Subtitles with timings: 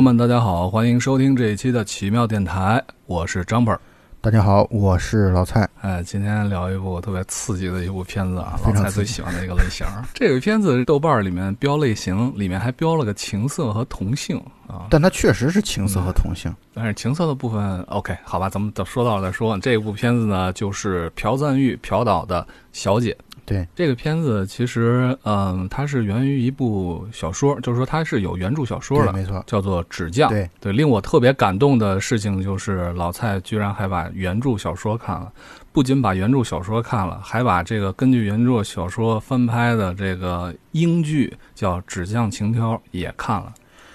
[0.00, 3.78] 朋友们，大家好，欢迎收听这一期的奇妙电台，我是张本儿。
[4.22, 5.68] 大家好，我是老蔡。
[5.82, 9.86] 哎，今天聊一部特别刺激的一部片子啊，老蔡最喜欢的一个类型。
[10.14, 14.86] 这个片子豆瓣儿里面标类型，里面还标了个情色和同性啊。
[14.88, 16.50] 但它确实是情色和同性。
[16.72, 19.58] 但是情色的部分，OK，好吧，咱们等说到了再说。
[19.58, 22.40] 这部片子呢，就是朴赞玉朴导的
[22.72, 23.12] 《小姐》。
[23.50, 29.42] 对，这个片子其实，嗯，它是源于一部小说，就是说它是有原著小说，的，没错。
[29.44, 30.30] 叫做《纸匠》。
[30.32, 35.32] 对对，令我特别感动的事情就是老蔡居然还把原著小说看了，
[35.72, 43.52] 不仅把原著小说看了，还把这个根据原著小说翻拍的这个英剧叫《纸匠情挑》也看了，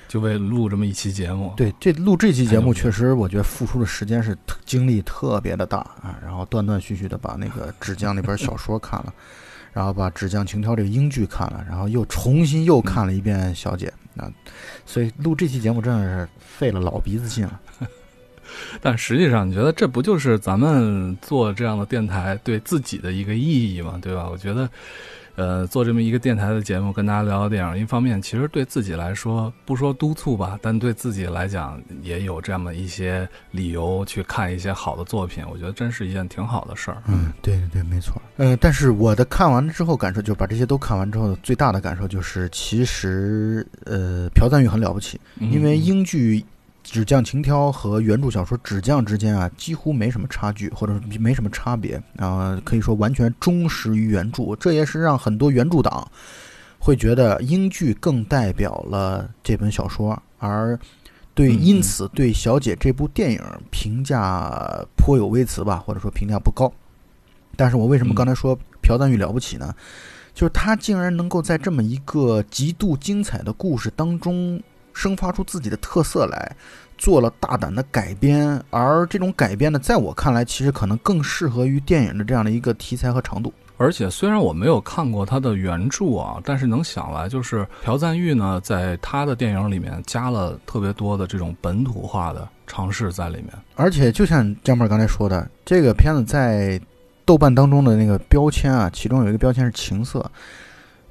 [0.10, 1.54] 就为录这么一期节目。
[1.56, 6.20] 对，这录这期节目，确实我觉得付出的时间是精力特别的大啊。
[6.22, 9.14] 然后断断续续的把那个《纸匠》那本小说看了，
[9.76, 14.32] 然后把《纸浆情挑》这个英剧看了，然后又重新又看了一遍《小姐》那。
[14.86, 17.60] 所以录这期节目真的是费了老鼻子劲了。
[18.80, 24.00] 但实际上，你觉得这不就是咱们做这样的电台对自己的一个意义吗？
[24.02, 24.30] 对吧？
[24.32, 24.70] 我觉得，
[25.36, 35.44] 呃，做这么一个电台的节目，跟大家聊聊电影，一方面其实对自己来说，不说督促吧，但对自己来讲，也有这么一些理由去看一些好的作品。
[35.52, 37.04] 我觉得真是一件挺好的事儿。
[37.08, 38.22] 嗯，对对对，没错。
[38.38, 46.40] 呃，但是我的看完之后感受，就把这些都看完之后，最大的感受就是，其实呃，朴赞玉很了不起，嗯因为英剧
[46.86, 54.56] 《纸匠情挑》和原著小说《纸匠》之间啊，几乎没什么差距，或者没什么差别啊、可以说完全忠实于原著。
[54.60, 56.08] 这也是让很多原著党
[56.80, 60.80] 会觉得英剧更代表了这本小说，而
[61.34, 63.42] 对，因此对《小姐》这部电影
[63.72, 66.72] 评价颇有微词吧，或者说评价不高。
[67.58, 69.74] 但是我为什么刚才说朴赞玉了不起呢？
[70.34, 74.62] 就是他竟然能够在这么一个极度精彩的故事当中
[74.96, 76.56] 生发出自己的特色来，
[76.98, 83.54] 做了大胆的改编，而这种改编呢，在我看来，其实可能更适合于电影的这样的一个题材和长度。
[83.78, 93.50] 而且虽然我没有看过他的原著啊，但是能想来，就是朴赞玉呢，在他的电影里面加了特别多的这种本土化的尝试在里面。
[93.76, 96.80] 而且就像江妹儿刚才说的，这个片子在
[97.26, 100.26] 豆瓣当中的那个标签啊，其中有一个标签是情色。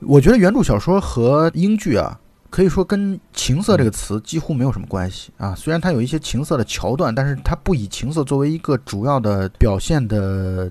[0.01, 2.19] 我觉得原著小说和英剧啊，
[2.55, 5.57] 可以说跟情色这个词几乎没有什么关系啊。
[5.57, 10.71] 虽然它有一些情色的桥段，但是它不以情色作为一个主要的表现的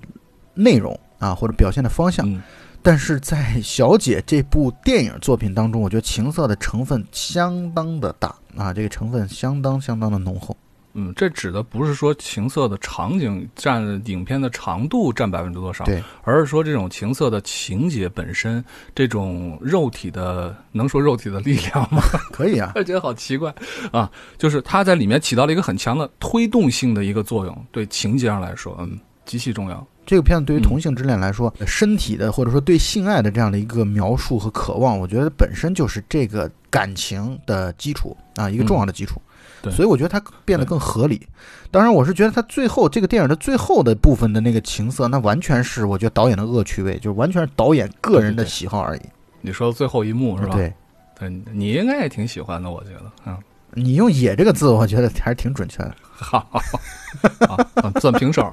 [0.53, 2.25] 内容啊，或者表现的方向。
[2.25, 2.41] 嗯，
[2.81, 10.55] 但是在《小姐》这部电影作品当中，我觉得情色的成分相当的大啊，这个成分相当相当的浓厚。
[10.93, 22.01] 嗯，这指的不是说情色的场景占影片的长度占百分之多少，对，而是说这种情色的情节本身，这种肉体的，能说肉体的力量吗？
[22.31, 23.53] 可以啊，我觉得好奇怪
[23.91, 24.09] 啊！
[24.37, 29.87] 就是它在里面起到了一个很强的推动性的一个作用，对情节上来说，嗯，极其重要。
[30.05, 39.19] 这个片子对于嗯同性之恋来说，身体的或者说对性爱的这样的一个描述和渴望，我觉得本身就是这个感情的基础啊，一个重要的基础。
[39.71, 41.27] 所以我觉得它变得更合理。
[41.71, 49.01] 当然，我是觉得它最后这个电影的最后的部分的那个情色，那完全是我觉得导演的恶趣味，就是完全是导演个人的喜好而已。
[49.41, 50.55] 你说最后一幕是吧？
[50.55, 50.73] 对
[51.19, 53.37] 对，你应该也挺喜欢的，我觉得，嗯，
[53.73, 55.95] 你用“野”这个字，我觉得还是挺准确的。
[56.11, 56.61] 好，
[57.99, 58.43] 算平手。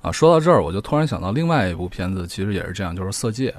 [0.00, 3.50] 啊，说到这儿，我就突然想到另外一部片子，其实也是这样，就是《色戒》。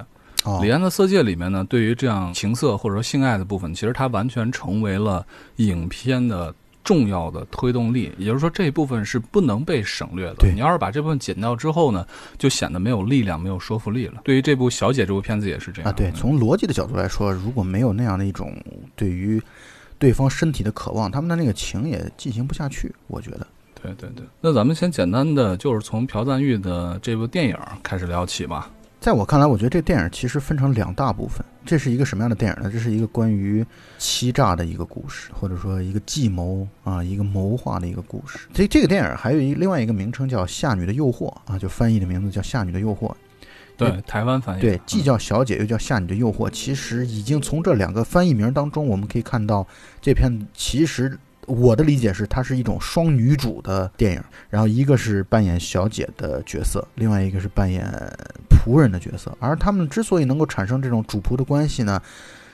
[0.44, 8.12] 哦李安的《色戒》里面呢，对于这样情色或者说性爱的部分，其实它完全成为了影片的重要的推动力。
[8.18, 10.34] 也就是说，这一部分是不能被省略的。
[10.34, 12.06] 对你要是把这部分剪掉之后呢，
[12.36, 14.20] 就显得没有力量、没有说服力了。
[14.22, 18.54] 对于这部《小姐》这部片子也是这样啊，对，从逻辑的角度来说，如果没有那样的一种
[18.94, 19.42] 对于
[19.98, 22.94] 对方身体的渴望，他们的那个情也进行不下去。
[23.06, 23.46] 我觉得。
[23.80, 24.26] 对对对。
[24.40, 28.70] 那咱们先简单的就是从朴赞玉的这部电影开始聊起吧。
[29.04, 31.44] 在我看来，我觉得这电影其实分成两大部分。
[31.62, 32.70] 这是一个什么样的电影呢？
[32.72, 33.62] 这是一个关于
[33.98, 38.48] 欺诈的一个故事，或者说一个计谋啊，一个谋划的一个故事。
[38.54, 43.10] 这这个电影还有一另外一个名称叫《夏女的诱惑》啊，就翻译的名字叫《夏女的诱惑》。
[43.76, 49.66] 对，台湾翻译对，既嗯叫小姐又叫夏女的诱惑，其实已经从这两个翻译名当中，我们可以看到
[50.00, 57.84] 这片其实我的理解是，它是一种双女主的电影，然后一个是扮演小姐的角色，另外一个是扮演
[58.48, 59.36] 仆人的角色。
[59.40, 62.00] 而他们之所以能够产生这种主仆的关系呢，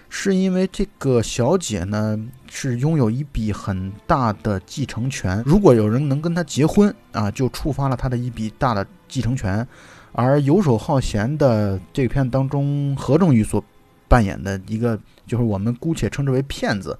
[0.08, 9.66] 是因为这个小姐呢是拥有一笔很大的继承权，如果有人能跟她结婚啊，就触发了她的一笔大的继承权。
[10.12, 13.62] 而游手好闲的这片当中，何正宇所
[14.08, 16.98] 扮演的一个，就是我们姑且称之为骗子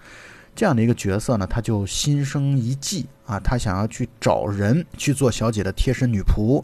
[0.61, 6.63] 这样的一个角色呢，他就心生一计啊，他想要去找人去做小姐的贴身女仆，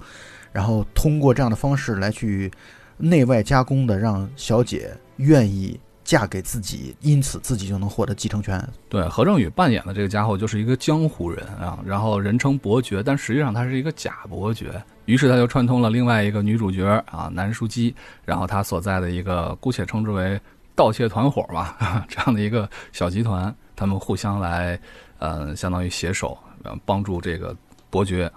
[0.53, 2.53] 然后通过这样的方式来去
[2.99, 8.63] 内外加工的让小姐愿意嫁给自己，因此自己就能获得继承权。
[8.91, 14.71] 对，何正宇扮演的这个家伙就是一个江湖人啊，然后人称伯爵，但实际上他是一个假伯爵。
[15.07, 17.95] 于是他就串通了另外一个女主角啊，南书姬，
[18.27, 20.39] 然后他所在的一个姑且称之为
[20.75, 24.79] 盗窃团伙吧， 这样的一个小集团，他们互相来，
[25.19, 26.37] 呃，相当于携手，
[26.85, 27.55] 帮助这个
[27.91, 28.31] 伯爵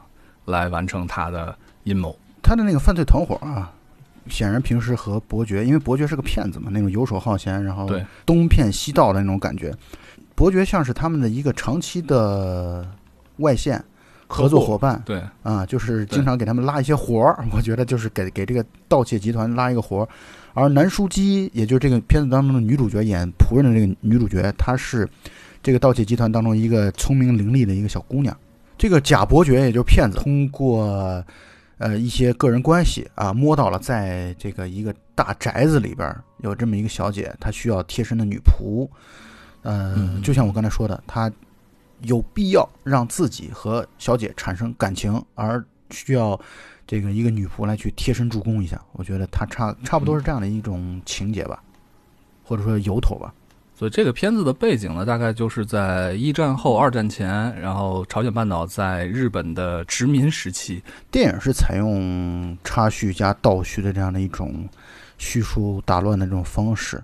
[0.45, 2.15] 来完成他的阴谋。
[2.43, 3.71] 他的那个犯罪团伙啊，
[4.27, 7.89] 显然平时和伯爵，因为伯爵是个骗子嘛，那种游手好闲，然后
[8.25, 9.73] 东骗西盗的那种感觉。
[10.35, 12.87] 伯爵像是他们的一个长期的
[13.37, 13.83] 外线
[14.29, 17.43] 合作伙伴对，啊，就是经常给他们拉一些活儿。
[17.51, 20.09] 我觉得就是给给这个盗窃集团拉一个活儿。
[20.53, 25.07] 而南书姬，也就是这个片子当中的女主角演仆人的这个女主角，她是
[25.63, 28.35] 这个盗窃集团当中一个聪明伶俐的一个小姑娘。
[28.77, 31.23] 这个假伯爵，也就是骗子，通过
[31.77, 38.87] 呃一些个人关系啊，摸到了在这个一个大宅子里边儿有这么一个小姐，她需要贴身的女仆。
[39.61, 41.31] 呃，嗯就像我刚才说的，她
[42.01, 46.39] 有必要让自己和小姐产生感情，而需要
[46.85, 48.79] 这个一个女仆来去贴身助攻一下。
[48.93, 51.61] 我觉得她差差不多是这样的一种情节吧，
[52.43, 53.33] 或者说由头吧。
[53.75, 60.83] 所以这个片子的背景呢，大概就是在一战后、二战前，然后朝鲜半岛在日本的殖民时期。
[61.09, 64.67] 电影是采用插叙加倒叙的这样的一种
[65.17, 67.01] 叙述打乱的这种方式，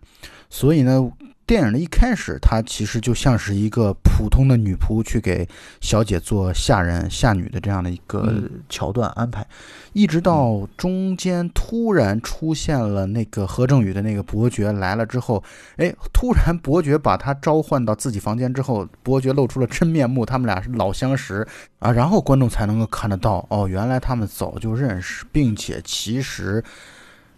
[0.50, 1.10] 所以呢，
[1.48, 5.48] 电影的一开始，她其实就像是一个普通的女仆去给
[5.80, 8.52] 小姐做下人下女的这样的一个嗯。
[8.68, 9.46] 桥段安排，
[9.94, 15.42] 一直到中间突然出现了那个何正宇的那个伯爵来了之后，
[15.78, 21.48] 哎，突然伯爵把他召唤到自己房间之后，伯爵露出了真面目，他们俩是老相识，
[21.80, 26.64] 啊，然后观众才能够看得到，哦，原来他们早就认识，并且其实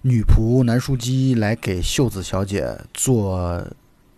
[0.03, 3.63] 女仆南书姬来给秀子小姐做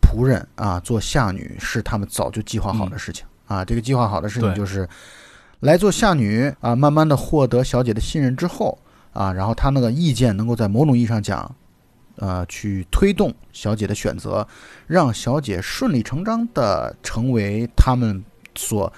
[0.10, 3.64] 仆人啊，做下女是他们早就计划好的事情、啊。
[3.64, 4.90] 这个计划好的事情就是
[5.60, 8.76] 来做下女啊，慢慢的获得小姐的信任之后
[9.14, 11.56] 啊，然后他那个意见能够在某种意义上讲，
[12.16, 14.48] 呃，去推动小姐的选择，
[14.88, 18.24] 让小姐顺理成章的成为他们
[18.56, 18.92] 所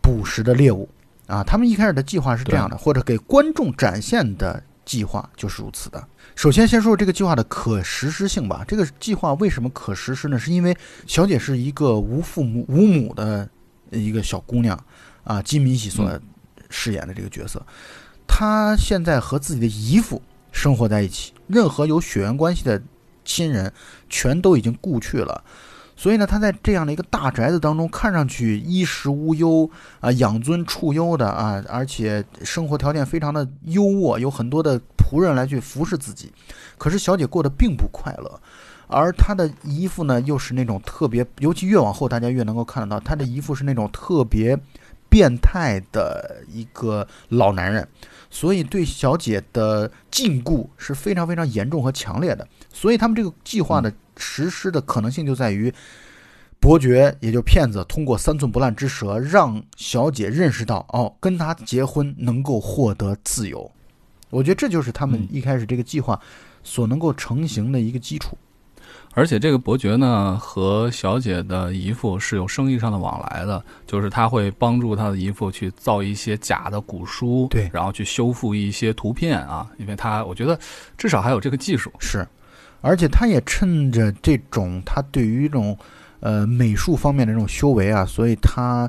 [0.00, 0.88] 捕食的猎物
[1.26, 1.44] 啊。
[1.44, 6.02] 他们一开始的计划是这样的，或者给观众展现的计划就是如此的。
[6.36, 8.64] 首先，先说说这个计划的可实施性吧。
[8.66, 10.38] 这个计划为什么可实施呢？
[10.38, 10.74] 是因为
[11.06, 13.48] 小姐是一个无父母、无母的
[13.90, 14.78] 一个小姑娘
[15.24, 16.18] 啊，金敏喜所
[16.70, 17.64] 饰演的这个角色，
[18.26, 22.80] 她现在和自己的姨父生活在一起，任何有血缘关系的
[23.24, 23.70] 亲人
[24.08, 25.44] 全都已经故去了。
[26.00, 36.32] 所以呢，她在这样的一个大宅子当中，看上去衣食无忧啊，养尊处优的啊，而且生活条件非常的优渥，有很多的仆人来去服侍自己。
[36.78, 38.40] 可是小姐过得并不快乐，
[38.86, 44.58] 而她的姨父呢，又是那种特别，尤其越往后，大家越能够看得到，她的姨父是那种特别
[45.10, 47.86] 变态的一个老男人，
[48.30, 52.46] 所以对小姐的禁锢是非常非常严重和强烈的。
[52.72, 55.72] 所以他们这个计划的实施的可能性就在于，
[56.58, 63.70] 伯爵也就骗子通过三寸不烂之舌，让小姐认识到，哦，跟他结婚能够获得自由。
[64.30, 66.20] 我觉得这就是他们嗯一开始这个计划
[66.62, 68.38] 所能够成型的一个基础。
[69.12, 77.68] 而且这个伯爵呢，和小姐的姨父是有生意上的往来的，就是他会帮助他的姨父去造一些假的古书，对。
[77.72, 80.56] 然后去修复一些图片啊，因为他我觉得
[80.96, 81.92] 至少还有这个技术。
[81.98, 82.26] 是，
[82.80, 85.76] 而且他也趁着这种他对于这种
[86.20, 88.88] 呃美术方面的这种修为啊，所以他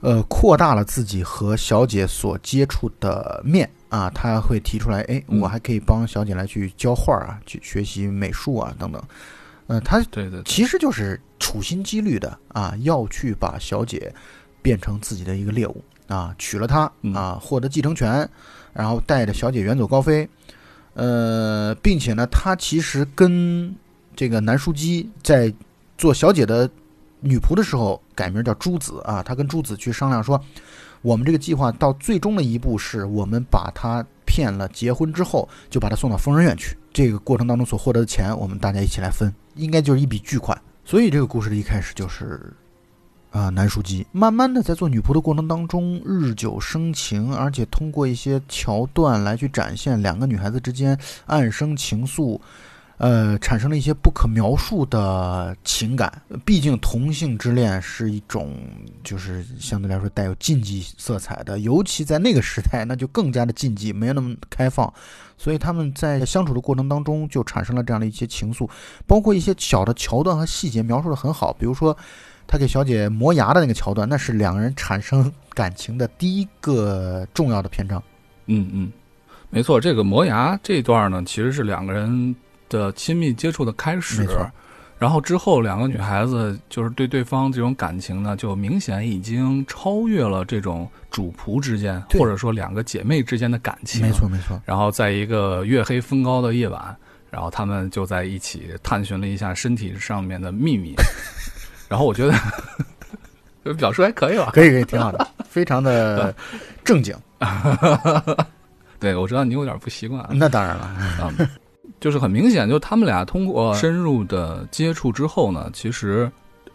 [0.00, 9.02] 呃扩大了自己和小姐所接触的面啊，他会提出来，哎，嗯我还可以帮小姐来去教画啊，去学习美术啊等等。
[9.66, 14.14] 呃，他对对对，其实就是处心积虑的啊，要去把小姐
[14.62, 18.28] 变成自己的一个猎物啊，娶了她嗯啊，获得继承权，
[18.72, 20.28] 然后带着小姐远走高飞。
[20.94, 23.74] 呃，并且呢，他其实跟
[24.16, 25.52] 这个南书姬在
[25.96, 26.68] 做小姐的
[27.20, 30.42] 女仆的时候改名叫朱子啊，他跟朱子去商量说，
[31.02, 36.76] 我们这个计划到最终的一步是我们把她骗了，结婚之后就把她送到疯人院去。
[36.92, 40.60] 这个过程当中所获得的钱，我们大家一起来分，应该就是一笔巨款。
[40.84, 42.52] 所以这个故事的一开始就是
[43.30, 52.40] 啊，南书记慢慢的在做女仆的过程当中日久生情，而且通过一些桥段来去展现两个女孩子之间暗生情愫，
[52.98, 56.12] 呃，产生了一些不可描述的情感。
[56.44, 58.56] 毕竟同性之恋是一种，
[59.04, 64.92] 就是相对来说带有禁忌色彩的，尤其在那个时代，那就更加的禁忌，没有那么开放。
[65.36, 68.68] 所以他们在相处的过程当中，就产生了这样的一些情愫，
[69.06, 71.52] 包括一些小的桥段和细节描述的很好。
[71.52, 71.96] 比如说，
[72.48, 78.02] 他给小姐磨牙的那个桥段，那是两个人产生感情的第一个重要的篇章。
[78.46, 78.92] 嗯嗯，
[79.50, 82.34] 没错，这个磨牙这段呢，其实是两个人。
[82.68, 84.26] 的亲密接触的开始，
[84.98, 94.02] 然后之后两个女孩子就是对对方这种感情呢，就明显已经超越了这种主仆之间，或者说两个姐妹之间的感情。
[94.02, 94.60] 没错没错。
[94.64, 96.96] 然后在一个月黑风高的夜晚，
[97.30, 100.94] 然后他们就在一起探寻了一下身体上面的秘密。
[101.88, 102.34] 然后我觉得
[103.74, 104.50] 表述还可以吧？
[104.52, 106.34] 可以可以，挺好的，非常的
[106.84, 107.14] 正经。
[108.98, 110.26] 对，我知道你有点不习惯。
[110.32, 110.90] 那当然了。
[112.00, 116.30] 就是很明显，就他们俩通过深入的接触之后呢，其实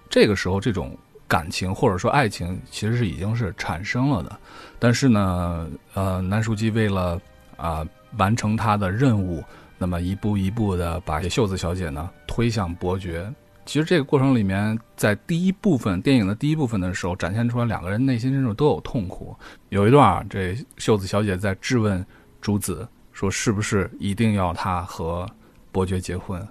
[0.09, 4.37] 这个时候这种感情或者说爱情其实是已经是产生了的。
[4.79, 7.19] 但是呢，呃，南书记为了
[7.55, 7.87] 啊
[8.17, 9.43] 完成他的任务，
[9.77, 13.31] 那么一步一步的把秀子小姐呢推向伯爵。
[13.65, 19.33] 其实这个过程里面，在第一部分电影的第一部分的时候，展现出来两个人内心深处都有痛苦。
[19.69, 22.05] 有一段，这秀子小姐在质问
[22.41, 22.85] 竹子。
[23.13, 25.25] 说是不是一定要他和
[25.71, 26.45] 伯爵结婚？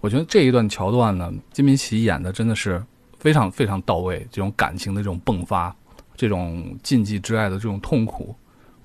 [0.00, 2.82] 我觉得这一段桥段呢，金敏喜演的真的是
[3.18, 5.76] 非常非常到位，这种感情的这种迸发，
[6.16, 8.34] 这种禁忌之爱的这种痛苦，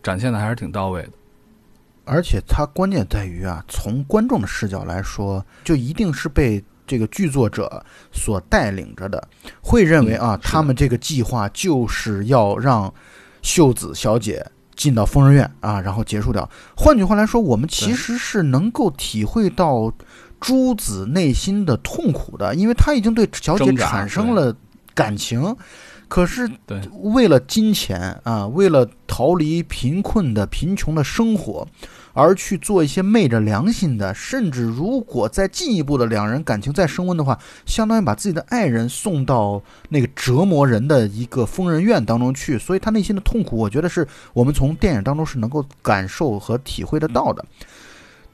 [0.04, 1.12] 展现的还是挺到位的。
[2.04, 9.28] 而且他关键在于啊，从观众的视角来说，就一定是被这个剧作者所带领着的，
[9.62, 12.94] 会认为啊，他们这个计划就是要让
[13.42, 14.46] 秀子小姐。
[14.76, 16.50] 进到疯人院啊，然后结束掉。
[16.76, 19.92] 换句话来说，我们其实是能够体会到
[20.40, 24.56] 朱子内心的痛苦的，因为他已经对小姐产生了
[24.94, 25.56] 感情，
[26.08, 26.50] 可是
[27.02, 31.68] 为了金钱啊，为了逃离贫困的贫穷的生活。
[32.18, 47.44] 而去做一些昧着良心的，甚至如果再进一步的两人感情再升温的话，相当于把自己的爱人送到那个折磨人的一个疯人院当中去，所以他内心的痛苦，我觉得是我们从电影当中是能够感受和体会得到的。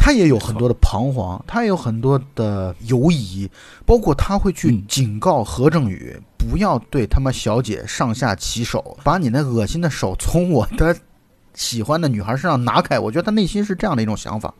[0.01, 3.48] 他也有很多的彷徨，他也有很多的犹疑，
[3.86, 10.98] 包括他会去警告何正宇不要对他妈小姐上下其手，把你那恶心的手从我的。
[11.53, 14.53] 喜欢的女孩身上拿开，我觉得他内心是这样的一种想法。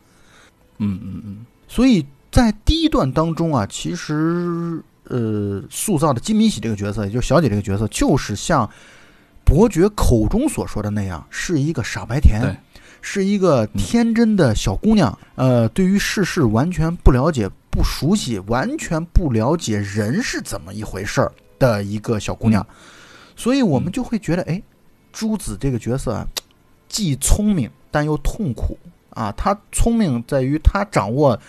[0.76, 1.46] 嗯嗯嗯。
[1.66, 8.68] 所以在第一段当中啊，其实呃，塑造的金敏喜这个角色，也就是小姐这个角色，就是像
[9.42, 12.42] 伯爵口中所说的那样，是一个傻白甜，
[13.02, 15.18] 是一个天真的小姑娘。
[15.34, 22.66] 呃，对于世事完全不了解、不熟悉，完全不了解人是怎么一回事儿的一个小姑娘。
[23.36, 24.62] 所以我们就会觉得，哎，
[25.12, 26.26] 朱子这个角色。
[26.88, 28.78] 既聪明但又痛苦
[29.14, 29.32] 啊！
[29.32, 31.40] 他聪明在于他掌握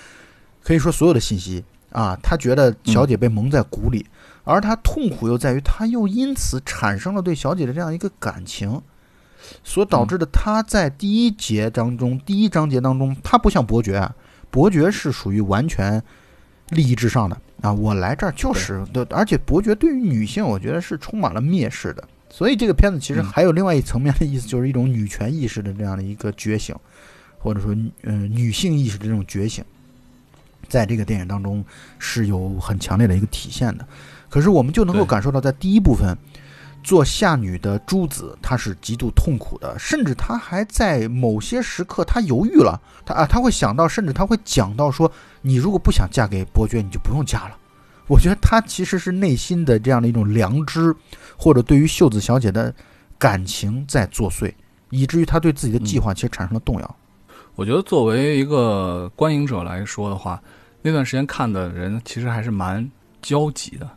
[0.64, 4.06] 可以说所有的信息啊，他觉得小姐被蒙在鼓里，
[4.46, 8.82] 而他痛苦又在于他又因此产生了对小姐的这样一个感情，
[9.64, 14.16] 所导致的他在第一节当中，第一章节当中，他不像伯爵，啊，
[14.50, 16.02] 伯爵是属于完全
[16.70, 22.04] 利益至上的啊，我来这儿就是对，而且伯爵对于女性，我觉得是充满了蔑视的。
[22.30, 26.76] 所以这个片子其实还有另外一层面的意思，就是一种女权意识的这样的一个觉醒，
[27.38, 29.64] 或者说，嗯，女性意识的这种觉醒，
[30.68, 31.64] 在这个电影当中
[32.00, 33.86] 是有很强烈的一个体现的。
[34.30, 36.18] 可是我们就能够感受到，在第一部分，
[36.84, 45.12] 做下女的朱子她是极度痛苦的，甚至她还在某些时刻她犹豫了，她啊，她会想到，甚至她会讲到说，
[45.42, 47.58] 你如果不想嫁给伯爵，你就不用嫁了。
[48.08, 50.94] 我觉得她其实是内心的这样的一种良知，
[51.38, 52.74] 或者对于秀子小姐的
[53.18, 54.54] 感情在作祟，
[54.90, 56.96] 以至于她对自己的计划其实产生了动摇。
[57.56, 60.42] 我觉得作为一个观影者来说的话，
[60.82, 62.90] 那段时间看的人其实还是蛮
[63.22, 63.90] 焦急的。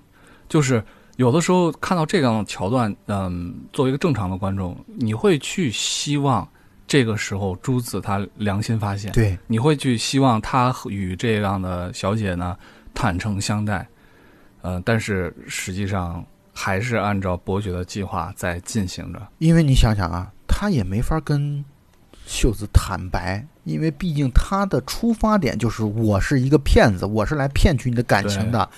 [0.48, 0.80] 就是
[1.16, 6.46] 有的时候看到这样的桥段，嗯，作为一个正常的观众，你会去希望
[6.86, 12.56] 这个时候朱子他良心发现，对，你会去希望他与这样的小姐呢
[12.94, 13.86] 坦诚相待。
[14.62, 19.26] 嗯，但是实际上还是按照伯爵的计划在进行着。
[19.38, 21.64] 因为你想想啊，他也没法跟
[22.26, 28.68] 秀子坦白，因为毕竟他的出发点就是我是一个骗子，我是来骗取你的感情的。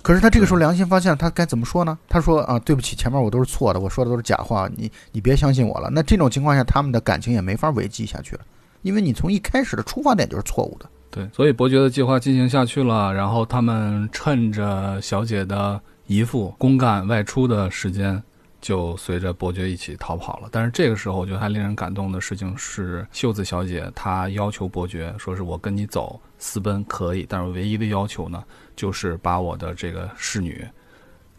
[0.00, 1.98] 可是他这个时候良心发现，他该怎么说呢？
[2.08, 5.90] 他说啊，对不起，前面我都是错的，我说的都是假话，你你别相信我了。
[5.92, 8.42] 那这种情况下，他们的感情也没法维系下去了，
[8.82, 10.88] 因为你从一开始的出发点就是错误的。
[11.10, 18.22] 对，所以伯爵的计划进行下去了，然后他们趁着小姐的姨父公干外出的时间，
[18.60, 20.48] 就随着伯爵一起逃跑了。
[20.50, 28.42] 但是这个时候，我觉得还令人感动的事情是，秀子小姐她要求伯爵说：“是我跟你走私奔可以，但是唯一的要求呢，
[28.76, 30.66] 就是把我的这个侍女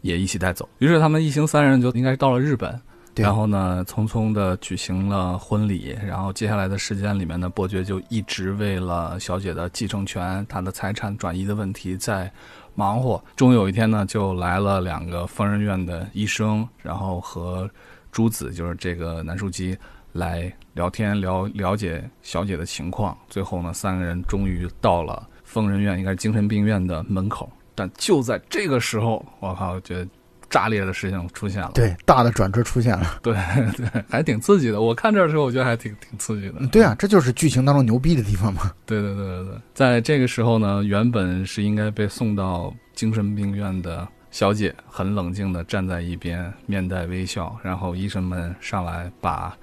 [0.00, 2.80] 也一起带走。”于是他们一行三人就应该到了日本。
[3.16, 5.94] 然后呢，匆匆的举行了婚礼。
[6.06, 12.32] 然后接下来的时间里面呢，伯爵就一直为了小姐的继承权、她的财产转移的问题在
[12.74, 13.22] 忙活。
[13.36, 17.68] 终于有一天呢，就来了两个疯人院的医生，然后和
[18.12, 19.76] 朱子，就是这个南书记
[20.12, 23.16] 来聊天，聊了解小姐的情况。
[23.28, 27.50] 最后呢，三个人终于到了疯人院，应该是精神病院的门口。
[27.74, 30.08] 但就在这个时候，我靠，我觉得
[30.50, 31.70] 炸裂的事情出现了。
[31.72, 33.18] 对，大的转折出现了。
[33.22, 33.32] 对
[33.76, 34.80] 对，还挺刺激的。
[34.80, 36.54] 我看这儿的时候，我觉得还挺挺刺激的。
[36.58, 38.72] 嗯对啊，这就是剧情当中牛逼的地方嘛。
[38.84, 47.56] 对对对对对，在这个时候呢，原本是应该被送到精神病院的小姐，很冷静地站在一边，面带微笑。
[47.62, 49.56] 然后医生们上来把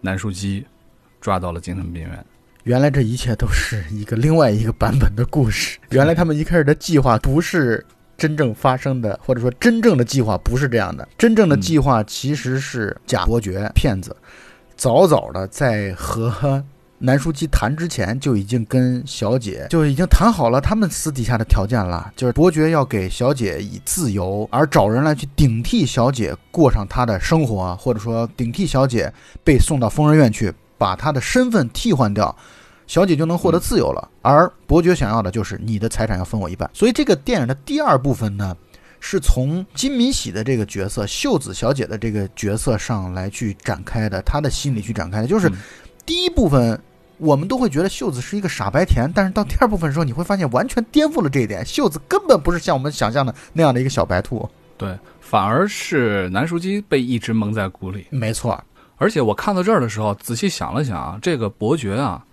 [0.00, 0.64] 南书基
[1.20, 2.24] 抓到了精神病院。
[2.64, 5.78] 原来这一切都是一个另外一个版本的故事。
[5.90, 7.84] 原来他们一开始的计划不是
[8.22, 11.08] 真正发生的，或者说真正的计划不是这样的。
[11.18, 14.14] 真正的计划其实是假伯爵骗子，
[14.76, 16.62] 早早的在和
[16.98, 29.12] 南书记谈之前就已经跟小姐就已经谈好了他们私底下的条件了，就是伯爵要给小姐以自由，而找人来去顶替小姐过上她的生活，或者说顶替小姐
[29.42, 32.32] 被送到疯人院去，把她的身份替换掉。
[32.86, 36.68] 小姐就能获得自由了，而伯爵想要的就是你的财产要分我一半。
[36.72, 38.56] 所以这个电影的第二部分呢，
[39.00, 45.26] 是从金敏喜的这个角色秀子小姐的这个角色上来去展开的，她的心理去展开的。
[45.26, 45.52] 就是嗯
[46.04, 46.78] 第一部分，
[47.18, 54.48] 我们都会觉得秀子是一个傻白甜，但是到第二部分的时候，你会发现完全颠覆了这一点，秀子根本不是像我们想象的那样的一个小白兔。
[54.76, 58.04] 对，反而是南书基被一直蒙在鼓里。
[58.10, 58.60] 没错，
[58.96, 62.24] 而且我看到这儿的时候，仔细想了想啊，这个伯爵啊，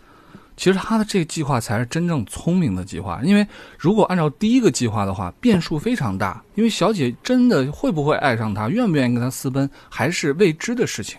[0.60, 3.22] 其实他的这个计划才是真正聪明的计划。
[3.24, 11.18] 因为如果按照第一个计划的话，变数非常大，因为小姐真的会不会爱上他，愿不愿意跟他私奔，还是未知的事情。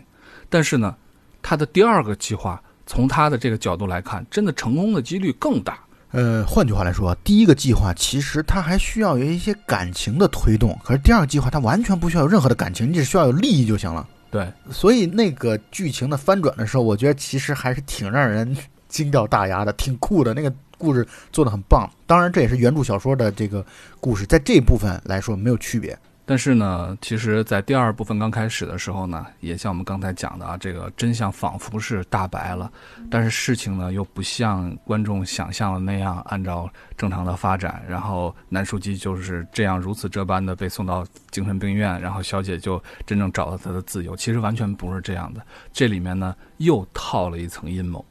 [0.50, 0.94] 但是呢，
[1.40, 5.78] 他的第二个计划，从他的这个角度来看，真的成功的几率更大。
[6.10, 14.06] 呃，换句话来说，第一个计划其实它还需要有一些感情的推动，可是第二个计划它完全不需要有任何的感情，你只需要有利益就行了。
[14.30, 18.54] 对，所以那个剧情的翻转的时候，我觉得其实还是挺让人
[18.90, 20.34] 惊掉大牙的，挺酷的。
[20.34, 23.64] 那个故事做的很棒，当然这也是原著小说的这个
[24.00, 25.98] 故事，在这部分来说没有区别。
[26.26, 32.70] 但是呢，其实，在第二部分刚开始的时候呢，也像我们刚才讲的啊，这个真相仿佛是大白了，
[33.10, 37.82] 但是事情呢又不像观众想象的那样按照正常的发展。
[37.88, 44.14] 然后南书记就是这样如此这般的被送到精神病院，然后小姐就真正找到她的自由。
[44.14, 48.04] 其实完全不是这样的，这里面呢又套了一层阴谋。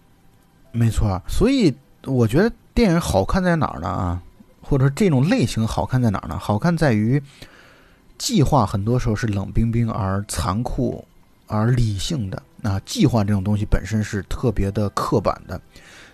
[0.71, 1.73] 没错，所以
[2.05, 3.87] 我觉得电影好看在哪儿呢？
[3.87, 4.21] 啊，
[4.61, 6.37] 或者说这种类型好看在哪儿呢？
[6.37, 7.21] 好看在于
[8.17, 11.03] 计划很多时候是冷冰冰而残酷
[11.47, 12.79] 而理性的啊。
[12.85, 15.59] 计划这种东西本身是特别的刻板的，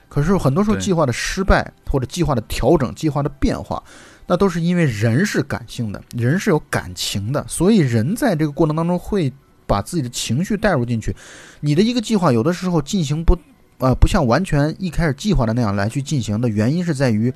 [0.07, 3.83] 可是很多时候计划的失败或者计划的调整、计划的变化，
[4.25, 9.31] 那都是因为人是感性的，人是有感情的，所以人在这个过程当中会
[9.67, 11.15] 把自己的情绪带入进去。
[11.59, 13.37] 你的一个计划有的时候进行不
[13.79, 17.33] 呃，不像完全一开始计划的那样来去进行的原因是在于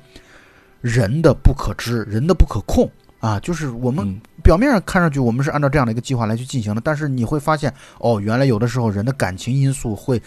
[0.80, 3.38] 人的不可知，人的不可控啊。
[3.40, 10.22] 就是我们嗯，表面上看上去我们是按照这样的一个计划来去进行的，但是你会发现，哦，原来有的时候人的感情因素会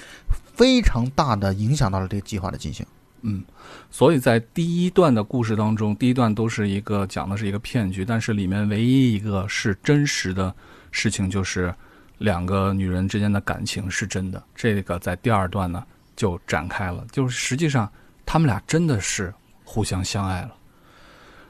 [0.55, 2.85] 非常大的影响到了这个计划的进行。
[3.25, 3.41] 嗯，
[3.89, 10.53] 所以在第一段的故事当中，第一段都是一个讲的是一个骗局，但是里面唯一一个是真实的
[10.91, 11.73] 事情，就是
[12.17, 14.43] 两个女人之间的感情是真的。
[14.53, 15.81] 这个在第二段呢
[16.23, 17.91] 就展开了，就是实际上
[18.25, 19.33] 他们俩真的是
[19.65, 20.51] 互相相爱了。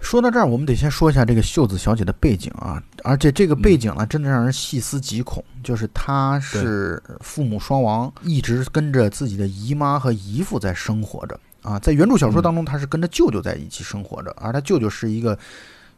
[0.01, 5.45] 说到这儿，我们得先说一下这个秀子小姐的背景啊，而且这个背景呢，真的让人细思极恐。
[5.63, 11.77] 就是她是父母双亡，一直跟着自己的姨妈和姨父在生活着啊。
[11.77, 15.37] 在原著小说当中，她是跟着舅舅在一起生活着，而她舅舅是一个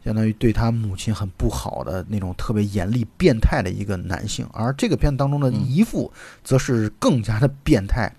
[0.04, 6.12] 相当于对她母亲很不好的那种特别严厉、变态的一个男性，而这个片子当中的嗯姨父
[6.44, 8.14] 则是更加的变态。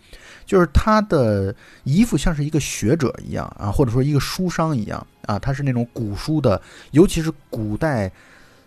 [0.46, 1.54] 就是他的
[1.85, 8.11] 姨父像是一个学者一样啊，或者说一个书商一样啊，他是那种古书的，尤其是古代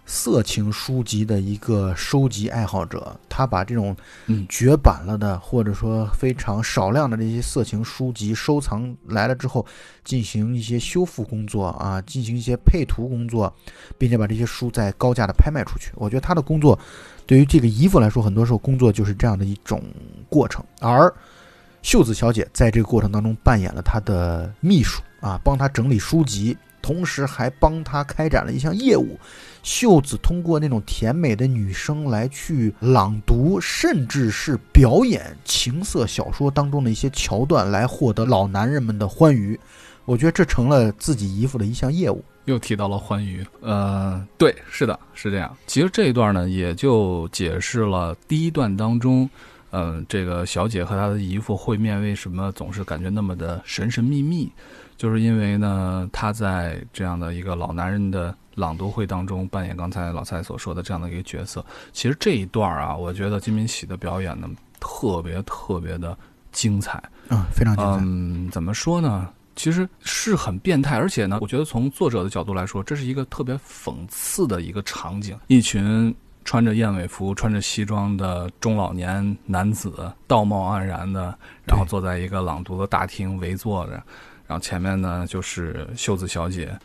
[0.05, 9.63] 色情书籍的一个收集爱好者，他把这种嗯绝版了的，或者说非常少量的这些色情书籍收藏来了之后，
[10.03, 13.53] 进行一些修复工作啊，进行一些配图工作，
[13.99, 15.91] 并且把这些书再高价的拍卖出去。
[15.95, 16.77] 我觉得他的工作
[17.27, 19.79] 对于这个姨父来说，很多时候工作就是这样的一种
[20.27, 20.65] 过程。
[20.81, 21.13] 而
[21.89, 29.19] 秀子小姐在这个过程当中扮演了他的秘书啊，帮他整理书籍，同时还帮他开展了一项业务。
[29.63, 39.59] 秀子通过那种甜美的女声来去朗读，甚至是表演情色小说当中的一些桥段，来获得老男人们的欢愉。
[40.05, 42.23] 我觉得这成了自己姨父的一项业务。
[42.45, 45.57] 又提到了欢愉，呃，对，是的，是这样。
[45.65, 49.27] 其实这一段呢，也就解释了第一段当中，
[49.71, 54.51] 嗯、这个小姐和她的姨父会面为什么总是感觉那么的神神秘秘，
[54.97, 61.65] 就是因为呢，她在这样的一个老男人的朗读会当中扮演刚才老蔡所说的这样的一个角色。
[61.93, 66.17] 其实这一段啊，我觉得金敏喜的表演呢，特别特别的
[66.51, 67.01] 精彩。
[67.29, 67.99] 啊、非常精彩。
[68.01, 69.29] 嗯，怎么说呢？
[69.55, 75.37] 其实是很变态，而且呢，我觉得从作者的角度来说，这是一个特别讽刺的一个场景。
[75.47, 83.91] 一群穿着燕尾服、穿着西装的中老年男子，道貌岸然的，然后坐在一个朗读的大厅围坐着，
[84.47, 86.77] 然后前面呢就是秀子小姐。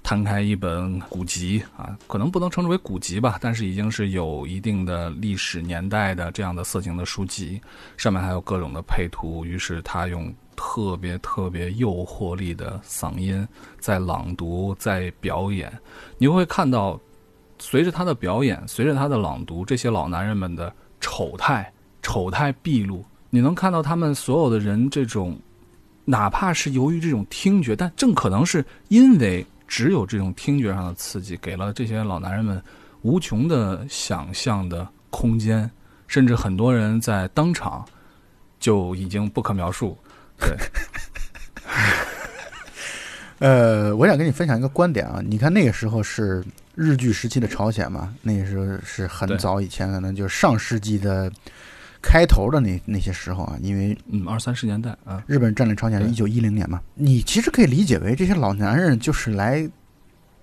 [0.00, 7.60] 摊开一本古籍啊，可能不能称之为古籍吧，但是已经是有一定的历史年代的这样的色情的书籍，
[7.96, 9.44] 上面还有各种的配图。
[9.44, 13.46] 于是他用特别特别诱惑力的嗓音
[13.80, 15.70] 在朗读，在表演。
[16.16, 16.98] 你会看到，
[17.58, 23.04] 随着他的表演，随着他的朗读，这些老男人们的丑态丑态毕露。
[23.30, 25.38] 你能看到他们所有的人这种，
[26.04, 32.62] 哪怕是由于这种听觉，但正可能是因为只有这种听觉上的刺激，给了这些老男人们
[33.02, 35.70] 无穷的想象的空间，
[36.06, 37.84] 甚至很多人在当场
[38.58, 39.96] 就已经不可描述。
[40.38, 40.56] 对，
[43.46, 46.42] 呃，我想跟你分享一个观点啊，你看那个时候是
[46.78, 51.28] 日据时期的朝鲜嘛，那个时候是很早以前，可能就是上世纪的
[52.00, 59.68] 开头的那那些时候啊，因为嗯，二三十年代啊，日本占领朝鲜是一九一零年嘛，你其实可以理解为这些老男人就是来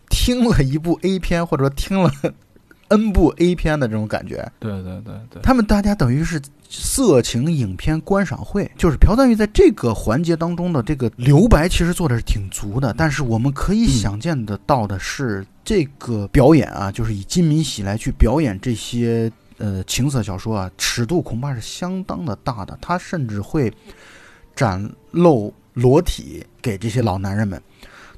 [0.10, 2.12] 听了一部 A 片，或者说听了
[2.95, 4.49] N 部 A 片的这种感觉。
[4.60, 12.93] 对对对对，他们大家等于是色情影片观赏会，就是朴赞玉在这个环节当中的这个留白，其实做的是挺足的。
[12.97, 22.77] 但是我们可以想见得到的是，这个表演啊，就是以金敏喜来去表演这些呃情色小说啊，尺度恐怕是相当的大的。
[22.81, 23.71] 他甚至会
[24.55, 27.62] 展露裸体给这些老男人们。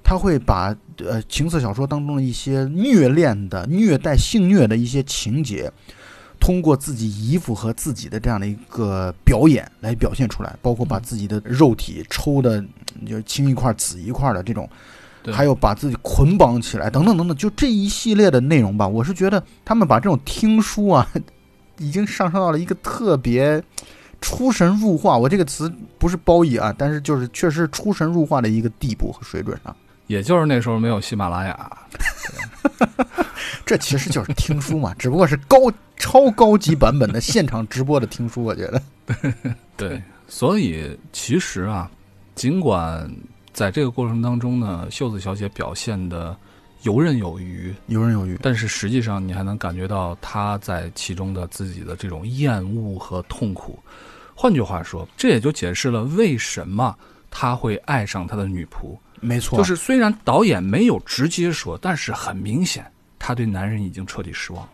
[0.10, 5.70] 他会把呃情色小说当中的一些虐恋的、虐待性虐的一些情节，
[6.39, 12.63] 通过自己姨父和自己的这样的一个表演来表现出来，包括把自己的肉体抽的
[13.06, 14.70] 就青一块紫一块的这种，
[15.30, 21.06] 还有把自己捆绑起来等等等等，就这一系列的内容吧，我是觉得他们把这种听书啊，
[21.80, 23.62] 已经上升到了一个特别。
[24.20, 29.76] 出神入化，我这个词不是褒义啊，但是就是确实出神入化的一个地步和水准上。
[30.08, 31.78] 也就是那时候没有喜马拉雅，
[33.65, 35.58] 这其实就是听书嘛，只不过是高
[35.98, 38.43] 超高级版本的现场直播的听书。
[38.43, 38.82] 我觉得，
[39.76, 41.89] 对，所以其实啊，
[42.36, 43.10] 尽管
[43.54, 46.36] 在这个过程当中呢，秀子小姐表现的
[46.84, 48.39] 游刃有余，游刃有余。
[48.41, 53.78] 但是实际上你还能感觉到她在其中的自己的这种厌恶和痛苦。
[54.34, 56.96] 换句话说，这也就解释了为什么
[57.30, 58.96] 他会爱上他的女仆。
[59.20, 62.86] 没错，就是虽然导演没有直接说，但是很明显，
[63.18, 64.70] 他对男人已经彻底失望了。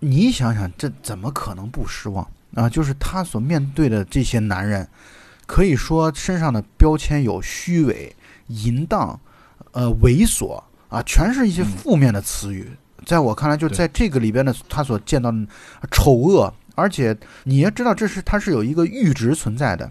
[0.00, 2.68] 你想想，这怎么可能不失望啊？
[2.68, 4.88] 就是他所面对的这些男人，
[5.46, 8.14] 可以说身上的标签有虚伪、
[8.48, 9.18] 淫荡、
[9.72, 12.68] 呃猥琐啊，全是一些嗯负面的词语。
[13.06, 15.46] 在我看来，就在这个里边的，他所见到的
[15.90, 19.90] 丑恶，而且你也知道，这是他是有一个阈值存在的。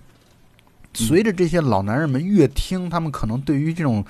[0.93, 4.03] 随着这些老男人们越听，他们可能对于这种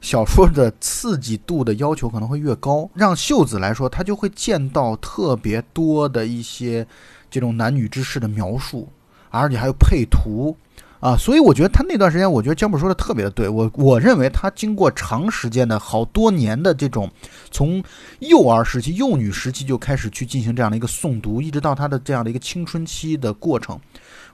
[0.00, 2.88] 小说的刺激度的要求可能会越高。
[2.94, 6.86] 让秀子来说，他就会见到特别多的一些
[7.30, 8.88] 这种男女之事的描述，
[9.30, 10.56] 而且还有配图
[11.00, 11.16] 啊。
[11.16, 13.48] 所以我觉得他那段时间，我觉得江本说的特别的对。
[13.48, 17.10] 我我认为他经过长时间的好多年的这种
[17.50, 17.82] 从
[18.20, 23.80] 幼儿时期、幼女时期就开始去进行这样的一个诵读，一直到他的这样的一个青春期的过程。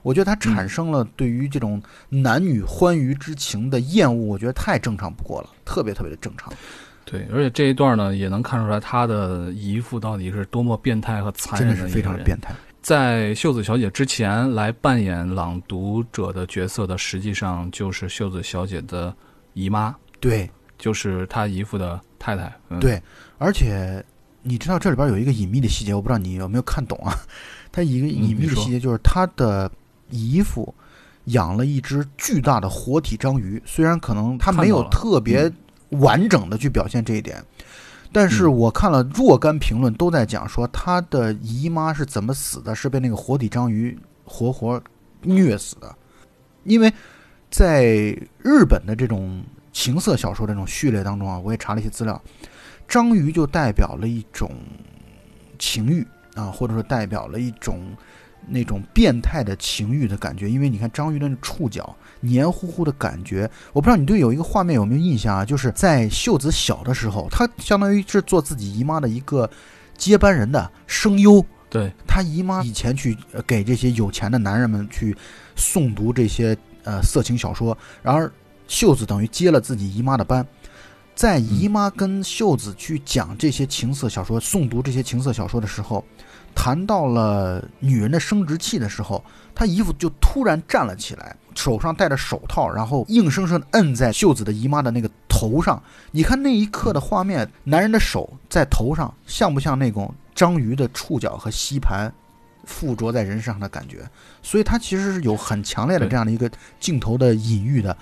[0.05, 6.53] 我觉得他产生了对于这种男女欢愉之情的厌恶，我觉得太正常不过了，特别特别的正常。
[7.05, 12.53] 对，而且这一段呢，也能看出来他的姨父到底是多么变态和残忍的真的是非常的变态。
[12.83, 19.11] 在秀子小姐之前来扮演朗读者的角色的，实际上就是秀子小姐的
[19.53, 22.55] 姨妈，对，就是她姨父的太太。
[22.69, 23.01] 嗯、对，
[23.39, 24.05] 而且
[24.43, 27.17] 你知道这里边有一个隐秘的细节，我不知道你有没有看懂啊？
[27.73, 29.69] 他一个隐秘的细节就是他的
[30.09, 30.73] 姨父
[31.25, 35.51] 养了一只巨大的活体章鱼，虽然可能他没有特别
[35.89, 37.43] 完整的去表现这一点，
[38.11, 44.81] 但是我看了若干评论都在讲说他的姨妈是怎么死的，是被那个活体章鱼活活
[45.21, 45.95] 虐死的，
[46.63, 46.93] 因为
[47.49, 47.83] 在
[48.43, 52.21] 日本的这种情色小说这种序列当中啊，我也查了一些资料，
[52.87, 54.51] 章鱼就代表了一种
[55.57, 56.05] 情欲。
[56.35, 57.95] 啊，或者说代表了一种
[58.47, 65.45] 那种变态的情欲的感觉，因为你看章鱼的触角黏糊糊的感觉，我不知道你对有一个画面有没有印象啊？
[65.45, 69.49] 就是在秀子小的时候，她相当于是做自己姨妈的一个
[69.97, 75.15] 接班人的声优，对她姨妈以前去给这些有钱的男人们去
[75.55, 78.31] 诵读这些呃色情小说，然而
[78.67, 80.45] 秀子等于接了自己姨妈的班。
[81.13, 86.03] 在姨妈跟秀子去讲这些情色小说、诵读这些情色小说的时候，
[86.55, 95.81] 谈到了女人的生殖器的时候，他姨父就突然站了起来，手上戴着手套，然后硬生生摁在秀子的姨妈的那个头上。
[96.11, 102.11] 你看那一刻的画面，男人的手在头上，像不像那种章鱼的触角和吸盘
[102.63, 104.09] 附着在人身上的感觉？
[104.41, 107.95] 所以他其实是有很强烈的这样的一个镜头的隐喻的。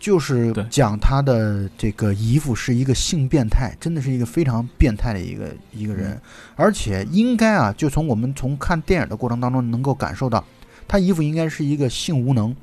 [0.00, 6.18] 就是讲他的这个姨父是一个性变态，真的是一个非常变态的一个一个人，
[6.56, 10.42] 而且应该啊，就从我们从看电影的过程当中能够感受到，
[10.88, 12.56] 他姨父应该是一个性无能。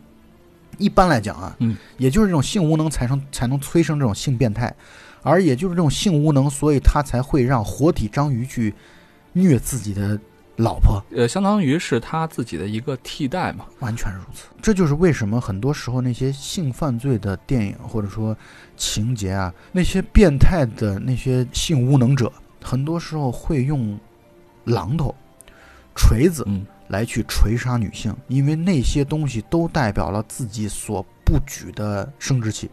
[0.80, 4.76] 一般来讲啊，嗯，也就是这种性无能才能才能催生这种性变态，
[5.21, 8.73] 而也就是这种性无能，所以他才会让活体章鱼去
[9.34, 10.19] 虐自己的。
[10.58, 14.48] 老婆，呃，相当于是他自己的一个替代嘛，完全如此。
[14.60, 18.36] 这就是为什么很多时候那些性犯罪的电影或者说
[18.76, 22.32] 情节啊，那些变态的那些性无能者，
[22.63, 24.00] 很多时候会用
[24.65, 25.13] 榔头、
[25.96, 26.43] 锤子
[26.88, 32.67] 来去锤杀女性，因为那些东西都代表了自己所不举的生殖器，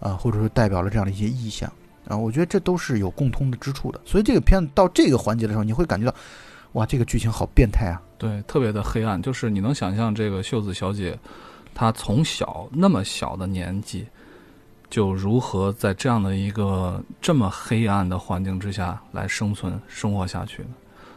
[0.00, 1.70] 啊，或者说代表了这样的一些意象
[2.08, 2.16] 啊。
[2.16, 4.00] 我觉得这都是有共通的之处的。
[4.02, 6.16] 所以这个片子到这个环节的时候，你会感觉到。
[6.72, 8.00] 哇，这个剧情好变态啊！
[8.16, 9.20] 对，特别的黑暗。
[9.20, 11.18] 就是你能想象这个秀子小姐，
[11.74, 14.06] 她从小那么小的年纪，
[14.88, 20.68] 就如何在这样的一个这么黑暗的环境之下来生存、生活下去的。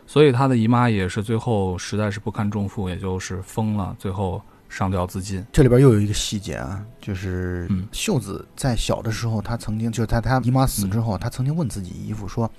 [0.05, 5.41] 所以她的姨妈也是最后实在是不堪重负，也就是疯了，最后上吊自尽。
[5.53, 12.51] 这里边又有一个细节啊，就是秀子在小的时候，她曾经就是在她姨妈死之后，她曾经问自己姨父说：“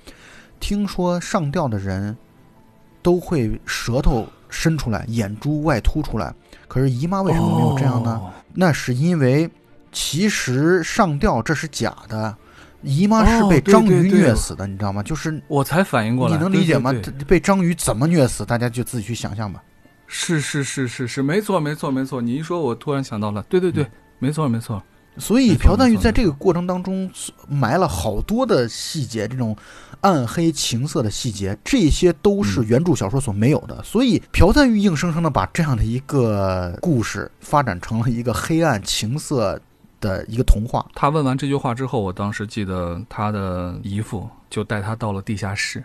[0.59, 2.17] 听说上吊的人。”
[3.07, 6.35] 都会舌头伸出来，眼珠外凸出来。
[6.67, 8.21] 可是姨妈为什么没有这样呢？
[8.53, 9.49] 那是因为
[9.93, 12.35] 其实上吊这是假的，
[12.81, 15.01] 姨妈是被章鱼虐死的，你知道吗？
[15.01, 16.93] 就是我才反应过来，你能理解吗？
[17.25, 18.45] 被章鱼怎么虐死？
[18.45, 19.63] 大家就自己去想象吧。
[20.05, 22.21] 是是是是是，没错没错没错。
[22.21, 23.87] 你一说，我突然想到了，对对对，
[24.19, 24.83] 没错没错。
[25.19, 27.09] 所以朴赞玉在这个过程当中
[27.47, 29.55] 埋了好多的细节，这种
[30.01, 33.83] 暗黑情色的细节，这些都是原著小说所没有的。
[33.83, 39.59] 所以朴赞玉硬生生的把这样的一个故事发展成了一个黑暗情色
[39.99, 40.85] 的一个童话。
[40.93, 45.83] 他问完这句话之后，我当时记得他的姨父就带他到了地下室。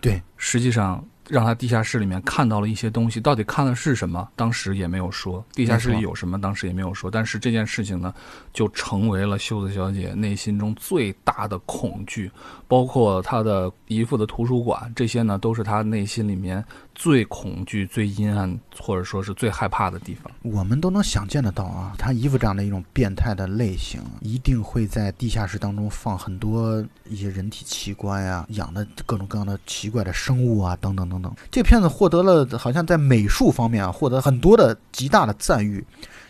[0.00, 1.04] 对，实际上。
[1.30, 4.28] 让他地下室里面看到了一些东西，到底看的是什么？
[4.34, 5.44] 当时也没有说。
[5.54, 6.40] 地下室里有什么？
[6.40, 7.10] 当时也没有说。
[7.10, 8.12] 但是这件事情呢，
[8.52, 12.30] 就成为了秀子小姐内心中最大的恐惧，
[12.66, 16.64] 包括她的姨父的图书馆，这些呢，都是她内心里面
[17.00, 20.30] 最恐惧、最阴暗，或者说是最害怕的地方。
[20.42, 31.34] 我们都能想见得到啊，他姨父这样的一种变态的类型，一定会在地下室当中放很多一些人体器官呀，养的各种各样的奇怪的生物啊，等等等等。
[31.50, 35.82] 这片子获得了好像在美术方面啊，获得很多的极大的赞誉，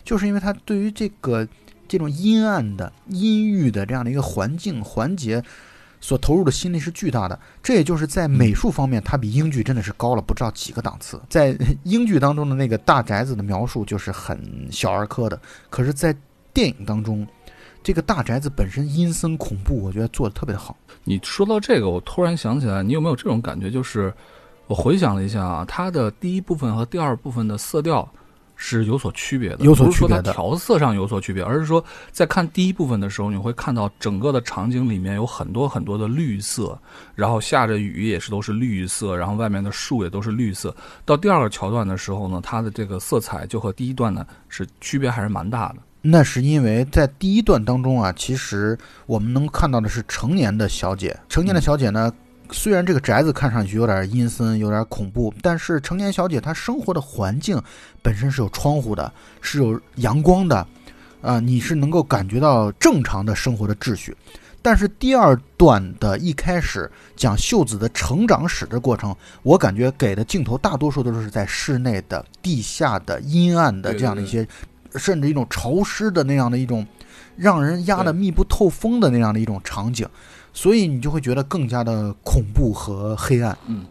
[0.04, 1.44] 就是因为他对于这个
[1.88, 5.42] 这种阴暗的、阴郁的这样的一个环境环节
[6.00, 7.38] 所投入的心力是巨大的。
[7.62, 11.20] 这也就是在美术方面，它比英剧真的是高了不知道几个档次。
[11.28, 16.16] 在 英剧当中的那个大宅子的描述就是很小儿科的，可是，在
[16.52, 17.26] 电影当中，
[17.82, 20.76] 这个大宅子本身阴森恐怖，我觉得做的特别的好。
[21.04, 24.12] 你说到这个，我突然想起来，你有没有这种感觉，就是？
[24.66, 28.08] 我回想了一下啊，它的第一部分和第二部分的色调
[28.62, 36.78] 是有所区别的，有所不是说它区别的调色上有所区别，而是说在看第一部分的时候，你会看到整个的场景里面有很多很多的绿色，
[37.14, 40.76] 然后下着雨也是都是绿色，然后外面的树也都是绿色。
[41.06, 45.76] 到第二个桥段的时候呢，它的这个色彩就和第一段呢是区别还是蛮大的。
[46.02, 51.18] 那是因为在第一段当中啊，其实我们能看到的是成年的小姐。
[51.30, 52.12] 成年的小姐呢，
[52.52, 57.60] 虽然这个宅子看上去有点阴森、有点恐怖，但是成年小姐她生活的环境
[58.02, 60.66] 本身是有窗户的，是有阳光的，
[61.22, 64.16] 啊、你是能够感觉到正常的生活的秩序。
[64.62, 74.46] 但是第二段的一开始讲秀子的成长史的过程，我感觉给的镜头大多数都是在室内的、地下的、阴暗的这样的一些，
[74.96, 76.86] 甚至一种潮湿的那样的一种，
[77.36, 80.06] 让人压得密不透风的那样的一种场景，
[80.52, 83.56] 所以你就会觉得更加的恐怖和黑暗。
[83.66, 83.86] 嗯，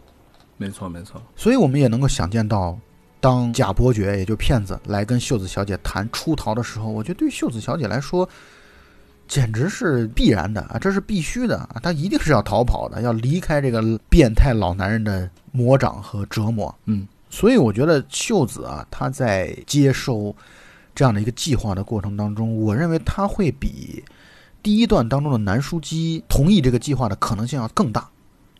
[0.56, 1.20] 没错没错。
[1.36, 2.78] 所以我们也能够想见到，
[3.20, 8.28] 当假伯爵也就骗子来跟秀子小姐谈出逃的时候，我觉得对秀子小姐来说，
[9.28, 16.74] 简直是必然的啊，这是必须的啊，她一定是要逃跑的，要离开这个变态老男人的魔掌和折磨。
[16.86, 20.34] 嗯，所以我觉得秀子啊，她在接受
[20.94, 24.02] 这样的一个计划的过程当中，我认为她会比
[24.62, 28.08] 第一段当中的南书记同意这个计划的可能性要更大，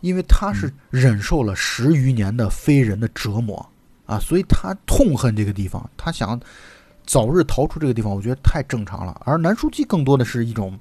[0.00, 3.64] 因为他是忍受了十余年的非人的折磨
[4.06, 6.40] 啊，所以他痛恨这个地方，他想
[7.04, 9.20] 早日逃出这个地方，我觉得太正常了。
[9.24, 10.78] 而南书记更多的是一种。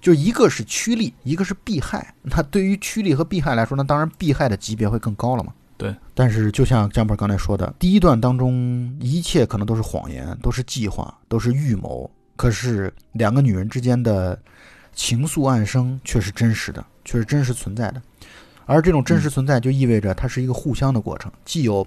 [0.00, 2.14] 就一个是趋利，一个是避害。
[2.22, 5.52] 那对于趋利和避害来说，那当然避害的级别会更高了嘛。
[5.76, 12.08] 对，但是就像江波刚才说的，第一段当中一切可能都是谎言，都是计划，都是预谋。
[12.36, 14.40] 可是两个女人之间的
[14.98, 18.02] 情愫暗生却是真实的，却是真实存在的。
[18.66, 21.86] 而这种真实存在就意味着它是一个互相的过程，既有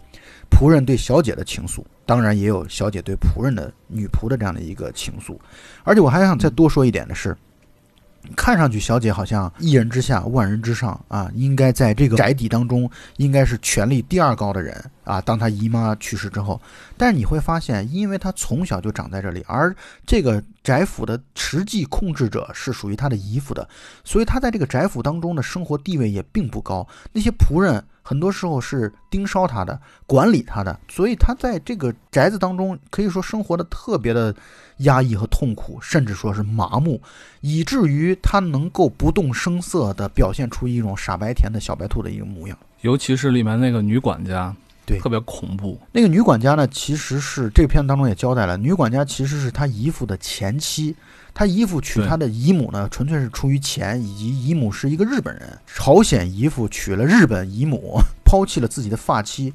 [0.50, 5.38] 仆人对小姐的情愫，当然也有小姐对仆人的女仆的这样的一个情愫。
[5.84, 7.36] 而且我还想再多说一点的是。
[8.36, 15.20] 看上去小姐好像一人之下万人之上啊，应该在这个宅邸当中应该是权力第二高的人啊。
[15.20, 16.62] 当她姨妈去世之后，
[16.98, 23.68] 但是你会发现，因为她从小就长在这里，而这个宅府的实际控制者是属于她的姨父的，
[24.04, 26.88] 所以她在这个宅府当中的生活地位也并不高。
[27.12, 34.36] 那些仆人很多时候是盯梢他的、管理她的，所以他在这个宅子当中可以说生活的特别的
[34.78, 37.02] 压抑和痛苦，甚至说是麻木。
[37.42, 42.58] 以至于他能够不动声色地表现出一种傻白甜的小白兔的一个模样。
[42.82, 45.80] 尤其是里面那个女管家，对特别恐怖。
[45.92, 50.96] 那个女管家呢，其实是这个片子当中也交代了，女管家其实是他姨父的前妻。
[51.34, 55.58] 他姨父娶他的姨母呢，纯粹是出于钱，以及姨母是一个日本人。
[55.66, 59.54] 朝鲜姨父娶了日本姨母， 抛弃了自己的发妻，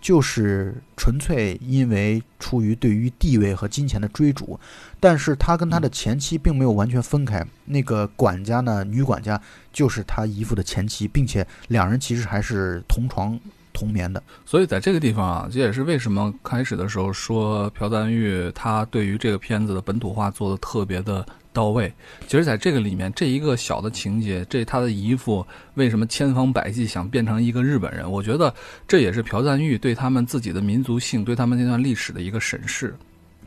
[0.00, 4.58] 就是纯粹因为出于对于地位和金钱的追逐。
[4.98, 7.46] 但是他跟他的前妻并没有完全分开。
[7.66, 9.40] 那个管家呢，女管家
[9.72, 13.38] 就是他姨父的前妻，并且两人其实还是同床
[13.80, 14.22] 同眠的。
[14.44, 21.92] 所以在这个地方啊，这也是为什么开始的时候说朴赞玉他对于这个片子的本土化做的特别的到位。
[22.28, 28.08] 其实，在这个里面，这一个小的情节，这他的姨父为什么千方百计想变成一个日本人？
[28.08, 28.54] 我觉得
[28.86, 32.94] 这也是朴赞玉对他们自己的民族性、对他们那段历史的一个审视。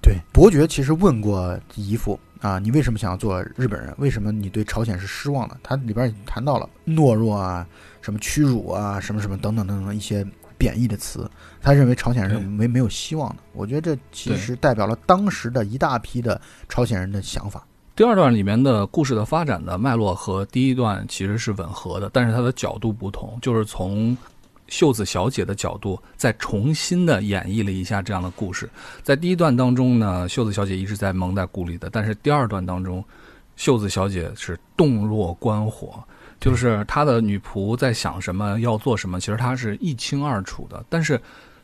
[0.01, 3.95] 对，伯爵其实问过姨父啊，你为什么想要做日本人？
[3.97, 5.57] 为什么你对朝鲜是失望的？
[5.63, 7.65] 他里边也谈到了懦弱啊、
[8.01, 10.27] 什么屈辱啊、什么什么等等等等一些
[10.57, 11.29] 贬义的词。
[11.61, 13.37] 他认为朝鲜人是没没有希望的。
[13.53, 17.65] 我觉得这其实代表了当时的一大批的朝鲜人的想法。
[17.95, 24.17] 第二段里面的故事的发展的脉络和第一段其实是吻合的，但是它的角度不同，就是从
[24.67, 28.69] 秀子小姐的角度再重新的演绎了一下这样的故事。
[29.01, 33.03] 在第一段当中呢，秀子小姐一直在蒙在鼓里的，但是第二段当中，
[33.55, 36.03] 秀子小姐是洞若观火，
[36.39, 40.83] 就是她的女仆在想什么要做什么，其实她是一清二楚的。
[40.89, 41.21] 但是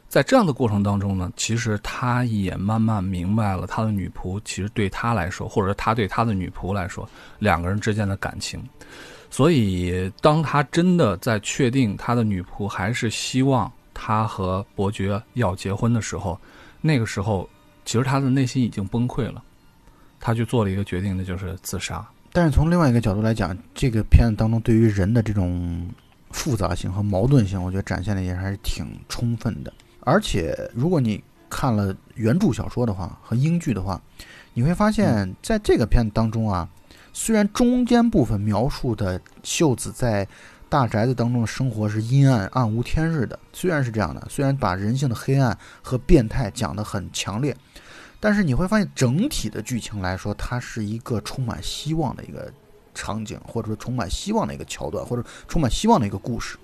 [0.08, 7.08] 在这样的过程当中呢，其实她也慢慢明白了她的女仆其实对她来说，或者她对她的女仆来说，
[7.40, 8.64] 两个人之间的感情。
[9.30, 16.40] 所以，当他真的在确定他的女仆还是希望他和伯爵要结婚的时候，
[16.82, 17.48] 那个时候，
[17.86, 19.44] 其实他的内心已经崩溃了，
[20.20, 22.06] 他去做了一个决定，那就是自杀。
[22.32, 25.88] 但是从另外一个角度来讲，这个片子当中对于人的这种
[26.32, 29.74] 复杂性和矛盾性，我觉得展现的也还是挺充分的。
[30.02, 34.00] 而且，如果你看了原著小说的话和英剧的话，
[34.54, 36.70] 你会发现在这个片子当中啊，
[37.14, 40.28] 虽然中间部分描述的秀子在
[40.70, 43.38] 大宅子当中的生活是阴暗、暗无天日的。
[43.52, 47.56] 虽然是这样的，虽然把人性的黑暗和变态讲得很强烈，
[48.20, 52.52] 但是你会发现整体的剧情来说，它是一个充满希望的一个
[52.94, 56.58] 场景，或者说充满希望的一个桥段，或者充满希望的一个故事。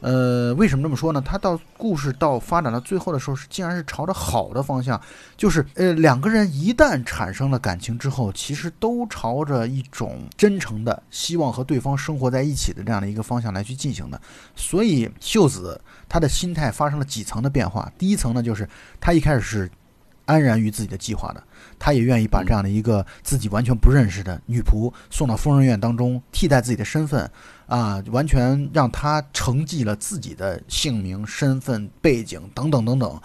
[0.00, 1.20] 呃，为什么这么说呢？
[1.20, 5.00] 他到故事到发展到最后的时候，是竟然是朝着好的方向，
[5.36, 14.20] 就是呃两个人一旦产生了感情之后，其实都朝着一种真诚的希望和对方生活在一起的这样的一个方向来去进行的。
[14.54, 17.90] 所以秀子她的心态发生了几层的变化。
[17.96, 18.68] 第一层呢，就是
[19.00, 19.70] 她一开始是
[20.26, 21.42] 安然于自己的计划的，
[21.78, 27.30] 他也愿意把这样的一个自己完全不认识的女仆送到疯人院当中，替代自己的身份。
[27.66, 33.20] 啊，完全让他承继了自己的姓名、身份、背景等等等等，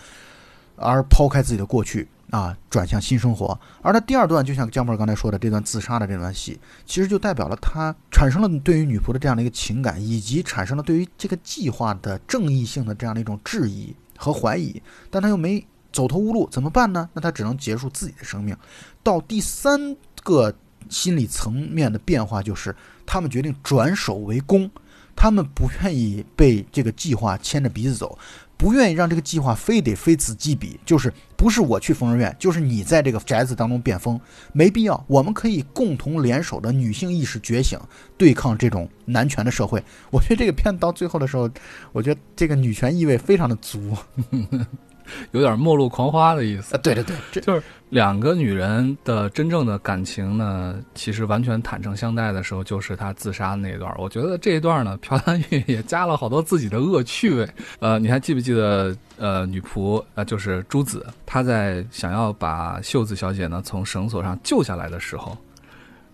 [0.78, 3.56] 而抛开自己的过去啊，转向新生活。
[3.84, 14.82] 而他第二段，就像姜博刚才说的，这段自杀的这段戏，其实就代表了他产生了对于女仆的这样的一个情感，以及产生了对于这个计划的正义性的这样的一种质疑和怀疑。
[15.12, 17.10] 但他又没走投无路，怎么办呢？
[17.14, 18.56] 那他只能结束自己的生命。
[19.04, 20.54] 到第三个
[20.90, 22.76] 心理层面的变化就是。
[23.04, 24.72] 他们决定转守为攻，
[25.18, 28.18] 他们不愿意被这个计划牵着鼻子走，
[28.56, 34.18] 不愿意让这个计划非得非此即彼，就是不是我去疯人院，就是你在这个宅子当中变疯，
[34.54, 35.04] 没必要。
[35.08, 37.78] 我们可以共同联手的女性意识觉醒，
[38.18, 39.84] 对抗这种男权的社会。
[40.10, 41.50] 我觉得这个片到最后的时候，
[41.92, 43.94] 我觉得这个女权意味非常的足。
[45.32, 46.80] 有点末路狂花的意思啊！
[46.84, 53.94] 对对对，就是两个女人的真正的感情呢，其实完全坦诚相待的时候，就是她自杀的那一段。
[53.98, 57.48] 我觉得这一段呢，朴丹玉也加了好多自己的恶趣味。
[57.80, 58.96] 呃，你还记不记得？
[59.18, 65.38] 呃，女仆呃，就是朱子，她在想要把秀子小姐呢从绳索上救下来的时候，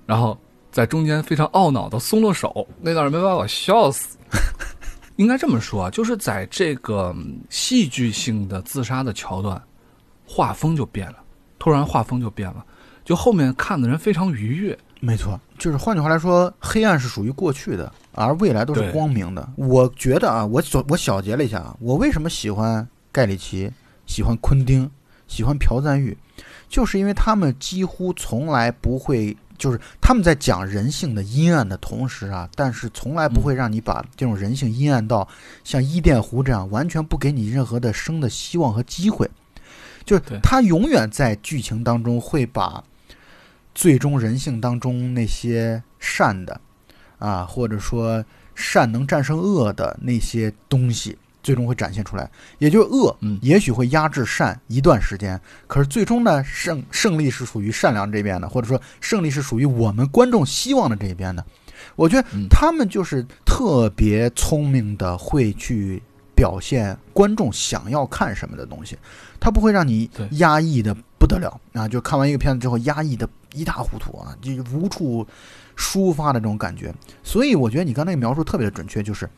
[0.05, 0.37] 然后
[0.73, 4.17] 在中间非常懊恼的松了手，那段没把我笑死。
[5.17, 7.15] 应该这么说啊，就是在这个
[7.49, 9.61] 戏剧性的自杀的桥段，
[10.25, 11.17] 画风就变了，
[11.59, 12.65] 突然画风就变了，
[13.03, 14.77] 就后面看的人非常愉悦。
[14.99, 19.47] 没错，就是换句话来说，黑暗是属于过去的，而未来都是光明的。
[19.55, 23.71] 我觉得啊，我总我小结了一下啊，我为什么喜欢盖里奇，
[24.05, 24.89] 喜欢昆汀，
[25.27, 26.17] 喜欢朴赞玉，
[26.69, 29.35] 就是因为他们几乎从来不会。
[29.57, 35.27] 就是他们在讲人性的阴暗的同时啊，但是从来不会让你把这种人性阴暗到
[35.63, 39.29] 像伊甸湖这样完全不给你任何的生的希望和机会。
[40.05, 42.83] 就是他永远在剧情当中会把
[43.75, 46.61] 最终人性当中那些善的
[47.19, 48.23] 啊，或者说
[48.55, 51.17] 善能战胜恶的那些东西。
[51.47, 61.45] 最终会展现出来，也就是恶，嗯，也许会压制善一段时间，可是最终呢，胜胜利是属于善良这边的，或者说胜利是属于我们观众希望的这一边的。
[61.95, 66.03] 我觉得他们就是特别聪明的，会去
[66.35, 68.97] 表现观众想要看什么的东西，
[69.39, 71.87] 他不会让你压抑的不得了啊！
[71.87, 75.25] 就看完一个片子之后，压抑的一塌糊涂啊，就无处
[75.77, 76.93] 抒发的这种感觉。
[77.23, 79.29] 所以我觉得你刚才描述特别的准确，就是。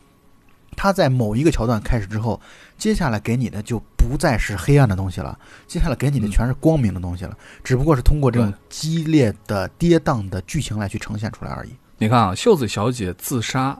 [0.76, 2.40] 他在某一个桥段开始之后，
[2.78, 11.70] 接下来给你的就不再是黑暗的东西了，接下来给你的全是光明的东西了，只不过是通过这种激烈的跌宕的剧情来去呈现出来而已。
[11.98, 13.78] 你看啊，秀子小姐自杀，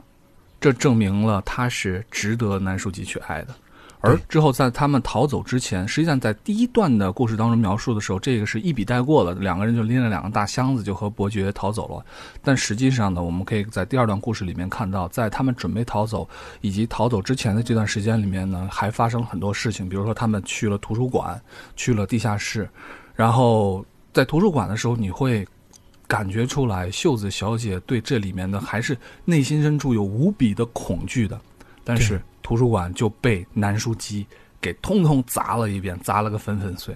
[0.59, 3.55] 这证明了她是值得南书记去爱的。
[4.03, 12.03] 而之后，在他们逃走之前，实际上在第一段的故事当中描述的时候，这个是一笔带过了，两个人就拎了两个大箱子就和伯爵逃走了。
[12.41, 16.27] 但实际上呢，我们可以在第二段故事里面看到，在他们准备逃走
[16.61, 21.39] 以及逃走之前的这段时间里面呢，还发生了很多事情，比如说他们去了图书馆，
[21.75, 22.67] 去了地下室，
[23.13, 25.47] 然后在图书馆的时候，你会
[26.07, 31.39] 感觉出来秀子小姐对这里面的还是内心深处有无比的恐惧的，
[31.83, 32.19] 但是。
[32.51, 34.27] 图书馆就被南书机
[34.59, 36.93] 给通通砸了一遍，砸了个粉粉碎。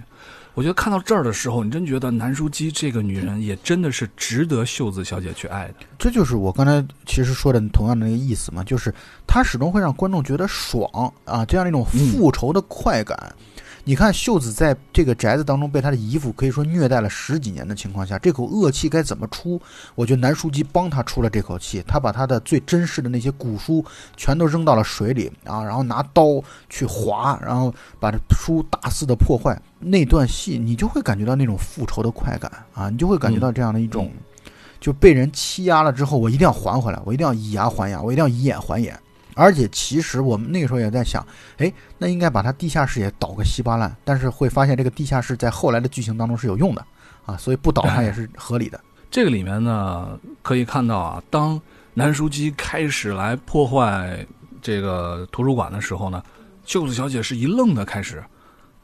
[0.53, 5.75] 我觉得看到这儿的时候，你真觉得南书机这个女人也真的是值得秀子小姐去爱的。
[5.97, 8.93] 这就是我刚才其实说的同样的那个意思嘛，就是
[9.25, 10.85] 她始终会让观众觉得爽
[11.23, 13.33] 啊，这样的一种复仇的快感。
[13.87, 19.61] 你看秀子在这个宅子当中被他的姨父可以说虐待了十几年的情况下，这口恶气该怎么出？
[19.93, 23.85] 我觉得南书记帮他出了这口气，他把他的最珍视的那些古书
[24.17, 29.55] 全都扔到了水里啊，然后拿刀去划，然后把这书大肆的破坏。
[29.79, 34.11] 那段戏你就会感觉到那种复仇的快感啊，你就会感觉到这样的一种，
[34.79, 38.99] 就被人欺压了之后，我一定要还回来，我一定要以牙还牙，我一定要以眼还眼。
[39.35, 41.23] 而且其实我们那个时候也在想，
[41.57, 43.95] 哎，那应该把它地下室也倒个稀巴烂。
[44.03, 46.83] 但是会发现这个地下室在后来的剧情当中是有用的
[47.25, 48.79] 啊，所以不倒它也是合理的。
[49.11, 51.61] 这个里面呢，可以看到啊，当
[51.93, 54.25] 南书记开始来破坏
[54.61, 56.23] 这个图书馆的时候呢，
[56.65, 58.23] 秀子小姐是一愣的开始。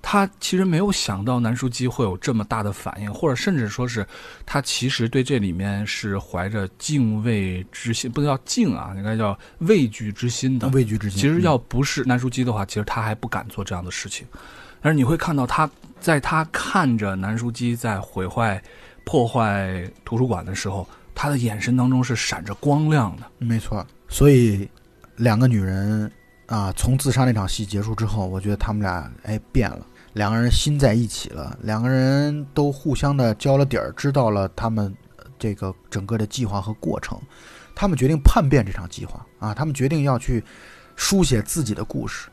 [0.02, 4.06] 她其实没有想到南书记会有这么大的反应，或者甚至说是，
[4.46, 10.68] 他其实对这里面是怀着敬畏之心，不能叫敬啊，应该叫畏惧之心的。
[10.70, 11.22] 畏惧之心。
[11.22, 14.26] 其实要不是南书记的话，其实他还不敢做这样的事情。
[14.82, 18.62] 但是你会看到他，在他看着南书记在毁坏、
[19.06, 23.24] 破坏图书馆的时候，他的眼神当中是闪着光亮的。
[23.38, 23.86] 没错。
[24.10, 24.68] 所以，
[25.16, 26.12] 两个女人
[26.48, 29.86] 啊，从自杀那场戏结束之后，我觉得他们俩哎变了。
[30.14, 34.96] 两个人心在一起了，两个人都互相的交了底儿，知道了他们
[35.40, 37.20] 这个整个的计划和过程。
[37.74, 40.44] 他们决定叛变这场计划啊，他们决定要去
[40.96, 42.30] 书写自己的故事。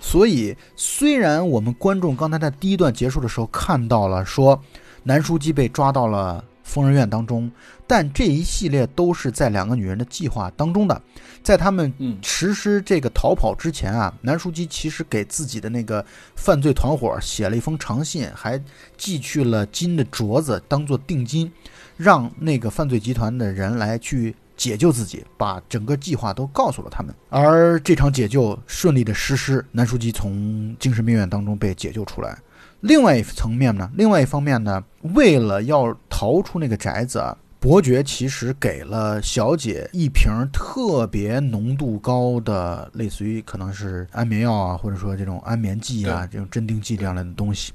[0.00, 4.60] 所以，虽然我们观众刚才在第一段结束的时候看到了说
[5.02, 6.44] 南书记被抓到了。
[6.70, 7.50] 疯人院当中，
[7.84, 11.02] 但这一系列都是在两个女人的计划当中的。
[11.42, 11.92] 在他们
[12.22, 16.04] 实施这个逃跑之前啊，南书记其实给自己的那个
[16.36, 18.62] 犯罪团伙写了一封长信，还
[18.96, 21.50] 寄去了金的镯子当做定金，
[21.96, 27.12] 让那个犯罪集团的人来去解救自己，把整个计划都告诉了他们。
[27.30, 32.38] 而这场解救顺利的实施，南书记从精神病院当中被解救出来。
[32.80, 34.82] 另外一层面呢，另外一方面呢，
[35.14, 47.74] 为了要逃出那个宅子啊，伯爵其实给了小姐一瓶特别浓度高的，类似于可能是安眠药啊，或者说这种安眠剂啊，这种镇定剂这样的东西。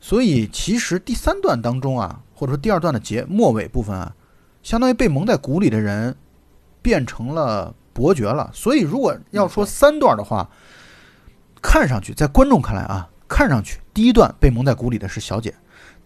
[0.00, 4.14] 所以其实第三段当中啊，或者说第二段的结末尾部分啊，
[4.62, 6.14] 相当于被蒙在鼓里的人
[6.82, 8.50] 变成了伯爵了。
[8.52, 10.50] 所以如果要说三段的话，
[11.62, 13.08] 看上去在观众看来啊。
[13.30, 15.54] 看上去，第一段被蒙在鼓里的是小姐，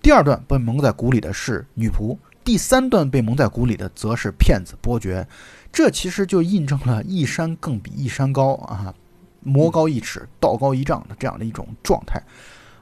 [0.03, 5.27] 第二段被蒙在鼓里的是女仆，第三段被蒙在鼓里的则是骗子伯爵。
[5.73, 8.95] 这其实就印证了一山更比一山高啊，
[9.41, 12.23] 魔高一尺，道高一丈的这样的一种状态。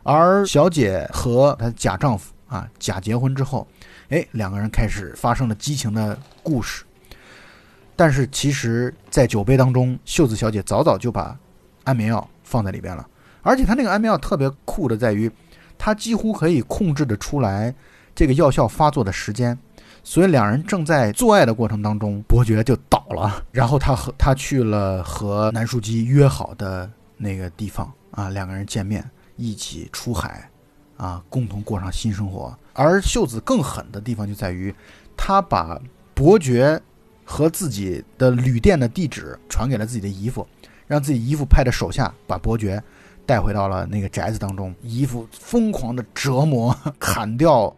[0.03, 3.67] 而小姐和她假丈夫啊假结婚之后，
[4.09, 6.85] 哎，两个人开始发生了激情的故事。
[7.95, 11.39] 但是其实，在酒杯当中，秀子小姐早早就把
[11.85, 13.09] 安眠药放在里边了。
[13.43, 15.31] 而且他那个安眠药特别酷的在于，
[15.77, 17.75] 他几乎可以控制的出来
[18.15, 19.59] 这个药效发作的时间，
[20.05, 29.05] 所以两人正在做爱的过程当中，伯爵就倒了，然后他和他去了和南书记约好的那个地方啊，两个人见面，
[29.37, 30.49] 一起出海，
[30.97, 32.57] 啊，共同过上新生活。
[32.75, 34.75] 而秀子更狠的地方就在于，
[35.17, 35.81] 他把
[36.15, 36.81] 伯爵
[37.25, 40.47] 和自己的旅店的地址传给了自己的姨父，
[40.87, 42.83] 让自己姨父派的手下把伯爵。
[43.25, 47.75] 带回到了那个宅子当中，姨父疯狂的折磨， 砍掉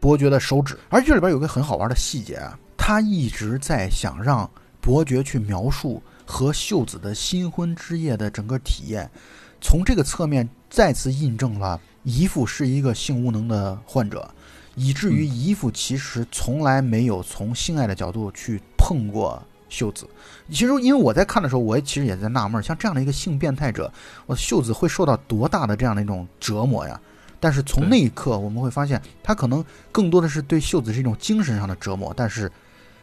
[0.00, 0.78] 伯爵的手指。
[0.88, 4.48] 而这里边有个很好玩的细节啊，他一直在想让
[4.80, 9.08] 伯爵去描述和秀子的新婚之夜的整个体验。
[9.60, 14.28] 从这个侧面再次印证了姨父是一个性无能的患者，
[14.74, 19.40] 以至于姨父其实从来没有从性爱的角度去碰过。
[19.72, 20.06] 秀子，
[20.50, 23.90] 其实因为我在看的时候，我也其实也在纳闷，像这样的一个性变态者，
[24.26, 27.00] 我秀子会受到多大的这样的一种折磨呀？
[27.40, 32.52] 但是从那一刻，我们会发现，他可能更多的是对秀子是一种精神上的折磨，但是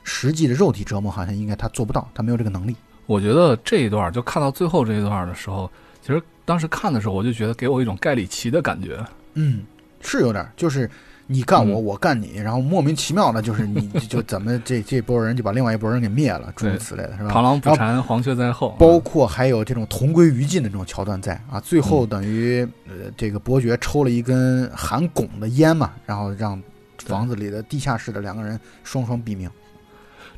[0.04, 2.76] 实际的肉体折磨好像应该他做不到，他没有这个能力。
[3.08, 5.70] 我觉得这一段就看到最后这一段的时候，
[6.02, 9.04] 其实当时看的时候，我就觉得给我一种盖里奇的感觉。
[9.34, 9.64] 嗯，
[10.02, 10.90] 是有点，就是。
[11.32, 17.30] 你干我，我干你，然后莫名其妙的，就是你 就怎么这这波人就把另外一波人给灭了，诸如此类的，是吧？
[17.30, 18.76] 螳螂捕蝉，黄雀在后。
[18.80, 26.60] 包括还有这种同归于尽的这种桥段在啊，最后等于呃这个伯爵抽了一根含汞的烟嘛，然后让
[26.98, 29.48] 房子里的地下室的两个人双双毙命。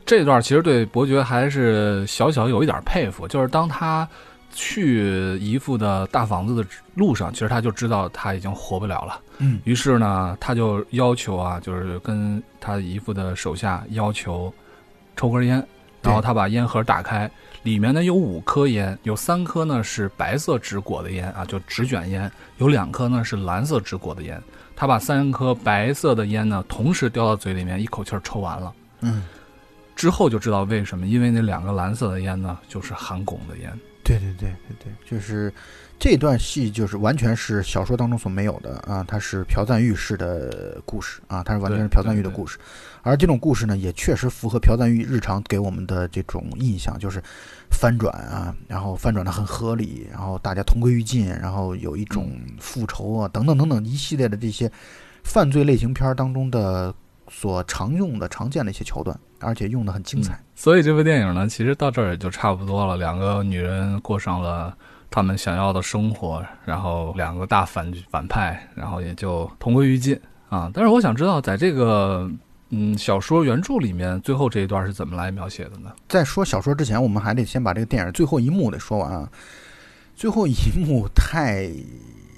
[0.05, 4.05] 这段其实对伯爵还是小小有一点佩服，就是当他。
[4.53, 9.19] 去姨父的大房子的路上，其实他就知道他已经活不了了。
[9.39, 14.53] 嗯，于是呢，他就要求啊，就是跟他姨父的手下要求
[15.15, 15.65] 抽根烟，
[16.01, 17.29] 然后他把烟盒打开，
[17.63, 24.41] 里面呢有五颗烟，有三颗呢是白色纸裹的烟啊，就纸卷烟；有两颗呢是蓝色纸裹的烟。
[24.75, 28.73] 他把三颗白色的烟呢同时叼到嘴里面，一口气抽完了。
[29.01, 29.23] 嗯，
[29.95, 33.71] 之后就知道为什么，因为那两个蓝色的烟呢就是含汞的烟。
[34.03, 35.53] 对对对对对，就是
[35.99, 39.05] 这段戏，就是完全是小说当中所没有的啊！
[39.07, 42.57] 它是朴赞玉式的故事啊，它是完全是朴赞玉的故事，
[43.03, 47.21] 而这种故事呢，也确实符合朴赞玉日常给我们的这种印象，就是
[47.69, 54.71] 翻转啊，然后翻转的很合理，然后大家同归于尽，然后有一种复仇啊，等等等等一系列的这些
[55.23, 56.93] 犯罪类型片当中的
[57.33, 60.37] 所常用的、常见的一些桥段，而且用的很精彩。
[60.53, 62.97] 所以这部电影呢，其实到这儿也就差不多了。
[62.97, 64.77] 两个女人过上了
[65.09, 70.19] 他们想要的生活，然后两个大反反派，然后也就同归于尽
[70.49, 70.69] 啊。
[70.73, 72.29] 但是我想知道，在这个
[72.69, 75.91] 嗯小说原著里面，最后这一段是怎么来描写的呢？
[76.09, 79.27] 在说小说之前，我们还得先把这个电影最后一幕得说完啊。
[80.15, 80.53] 最后一
[80.85, 81.71] 幕太。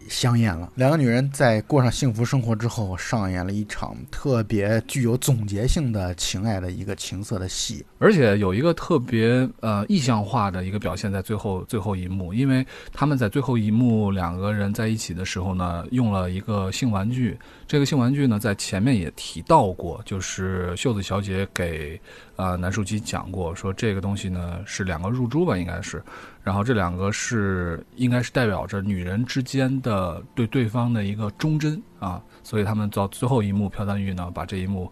[0.10, 17.38] 香艳了，两个女人在过上幸福生活之后，上演了一场特别具有总结性的情爱的一个情色的戏，而且有一个特别呃意象化的一个表现在最后最后一幕，因为他们在最后一幕两个人在一起的时候呢，用了一个性玩具，
[17.68, 22.00] 这个性玩具呢在前面也提到过，就是秀子小姐给
[22.36, 26.04] 呃南树基讲过，说这个东西呢是两个入珠吧，应该是。
[26.44, 34.92] 然后这两个是应该是代表着女人之间的对对方的一个忠贞啊，所以他们到最后一幕，朴赞玉呢把这一幕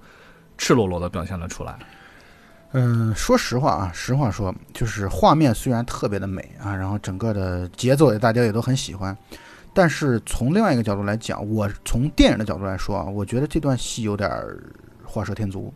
[0.57, 1.77] 赤裸裸的表现了出来。
[2.71, 9.15] 嗯，说实话啊，实话说，就是画面虽然特别的美啊，然后整个的节奏也大家也都很喜欢，
[9.73, 14.31] 但是从另外一个角度来讲，我从电影的角度来说啊，我觉得这段戏有点
[15.03, 15.73] 画蛇添足。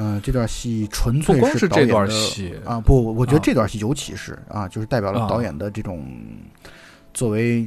[0.00, 2.80] 嗯，这段戏纯粹是导演的戏啊！
[2.80, 6.06] 不，我觉得这段戏尤其是啊，就是代表了导演的这种
[7.12, 7.66] 作为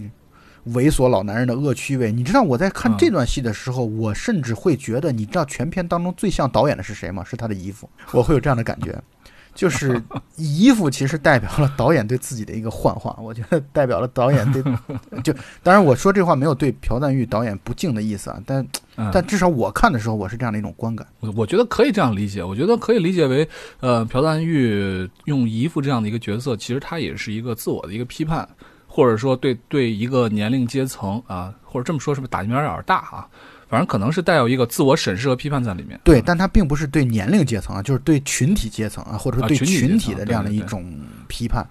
[0.67, 2.09] 猥琐老男人的恶趣味。
[2.09, 7.21] 你知道我在看这段戏的时候，我甚至会觉得，你知道全片当中最像导演的是谁吗？
[7.21, 8.97] 是他的姨父，我会有这样的感觉。
[9.53, 10.01] 就是
[10.37, 14.63] 衣服其实代表了导演对自己的一个幻化，我觉得代表了导演对，
[15.21, 18.65] 就当然我说这话没有对朴赞玉导演不敬的意思啊，但
[19.11, 21.05] 但至少我看的时候我是这样的一种观感。
[21.19, 23.47] 我我觉得可以这样理解，我觉得可以理解为，
[23.81, 28.47] 呃，朴赞玉用姨父这样的一个角色，其实他也是一个自我的一个批判，
[28.87, 33.27] 或者说对对一个年龄阶层啊，或者这么说是不是打击面有点大啊？
[33.71, 35.97] 反正可能是带有一个自我审视和批判在里面。
[36.03, 40.85] 对，但它并不是对年龄阶层啊，就是对群体阶层啊，或者说对群体的这样的一种
[41.29, 41.65] 批判。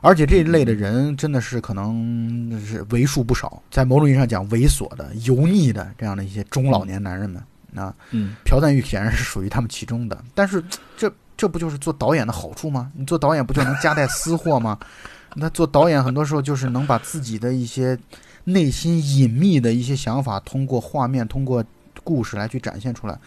[0.00, 7.40] 而且这一类的人真的是可能是为数不少，在某种意义上讲，猥琐的、油腻的这样的一些中老年男人们
[7.76, 7.94] 啊。
[8.10, 10.24] 嗯，朴赞玉显然是属于他们其中的。
[10.34, 10.60] 但是
[10.96, 12.90] 这这不就是做导演的好处吗？
[12.96, 14.76] 你做导演不就能夹带私货吗？
[15.36, 17.96] 那做导演很多时候就是能把自己的一些。
[18.44, 21.64] 内心隐秘的一些想法，通过画面、通过
[22.02, 23.18] 故事来去展现出来。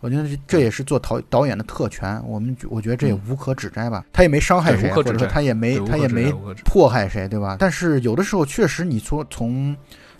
[0.00, 2.22] 我觉得这也是做导导演的特权。
[2.26, 4.04] 我们我觉得这也无可指摘吧。
[4.12, 6.30] 他也没伤害谁，或者说他也没他也没
[6.64, 7.56] 迫害谁，对吧？
[7.58, 9.74] 但是有的时候确实，你说从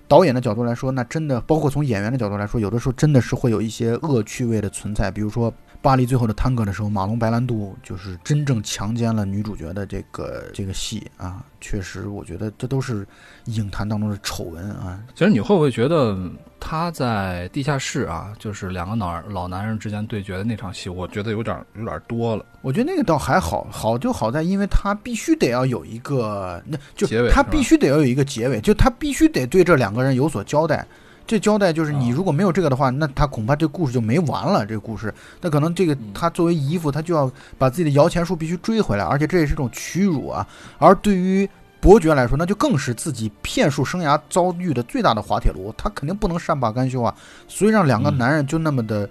[0.08, 5.10] 导演的角度来说，那真的包括从演员的角度来说，有的时候真的是会有一些恶趣味的存在。
[5.10, 5.52] 比如说
[5.82, 11.44] 《巴黎最后的探戈》的时候，马龙白兰度就是真正强奸了女主角的这个这个戏啊。
[11.68, 13.04] 确实，我觉得这都是
[13.46, 15.02] 影坛当中的丑闻啊。
[15.16, 16.16] 其实你会不会觉得
[16.60, 22.46] 他在地下室啊，就是两个老老男人之间对决的那场戏，我觉得有点有点多了。
[22.62, 30.86] 我觉得那个倒还好，好就好在，因为他必须得要有一个，那就结尾，他必须得要有一个结尾，就他必须得对这两个人有所交代。
[31.26, 34.64] 这交代就是你如果没有这个的话，那他恐怕这故事就没完了。
[34.64, 40.46] 这个故事，那可能这个他作为姨父，他就要把自己的摇钱树必须追回来，而且这也是一种屈辱啊。
[40.78, 41.48] 而对于
[41.80, 45.74] 伯爵来说，那就更是自己骗术生涯遭遇的最大的滑铁卢。
[45.76, 47.14] 他肯定不能善罢甘休啊，
[47.48, 49.08] 所以让两个男人就那么的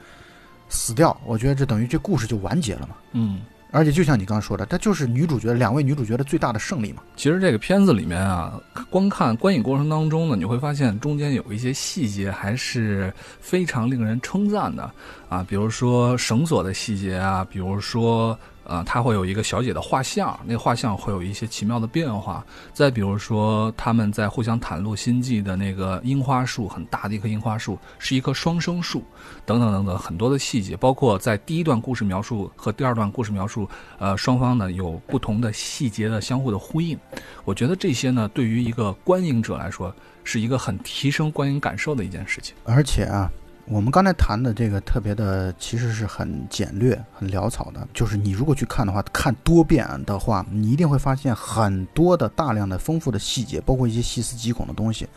[0.69, 2.95] 死掉，我觉得这等于这故事就完结了嘛。
[3.11, 3.41] 嗯。
[3.75, 7.03] 而且就像你刚刚说的，它就是女主角两位女主角的最大的胜利嘛。
[7.17, 8.59] 其实这个片子里面啊，
[8.89, 14.89] 观看观影过程当中呢，你会发现中间有一些细节还是非常令人称赞的
[15.27, 18.37] 啊，比如说绳索的细节啊，比如说。
[18.65, 22.45] 呃，他会有一个小姐的画像，那画像会有一些奇妙的变化。
[22.73, 29.03] 再比如说，他们在互相袒露心迹的那个樱花树，很大的一棵樱花树，是一棵双生树，
[29.45, 36.97] 等等等等，很多的细节，包括在第一段故事描述和第二段故事描述，呃，双方呢有不同的细节的相互的呼应。
[37.43, 39.93] 我觉得这些呢，对于一个观影者来说，
[40.23, 42.55] 是一个很提升观影感受的一件事情。
[42.65, 43.31] 而且啊。
[43.67, 47.87] 我们刚才谈的这个特别的，其实是很简略、很潦草的。
[47.95, 55.07] 就是你如果去看的话，看多遍的话，你一定会发现很多的大量的丰富的细节，包括一些细思极恐的东西。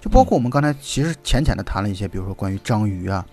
[0.00, 3.24] 就包括我们刚才其实浅浅的谈了一些，比如说关于章鱼啊，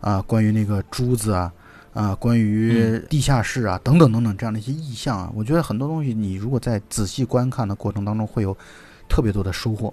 [0.00, 1.52] 啊，关于那个珠子啊，
[1.92, 5.32] 啊，关于地下室啊，等等等等这样的一些意象啊。
[5.34, 8.56] 我觉得很多东西，你如果在仔细观看的过程当中，会有
[9.08, 9.92] 特别多的收获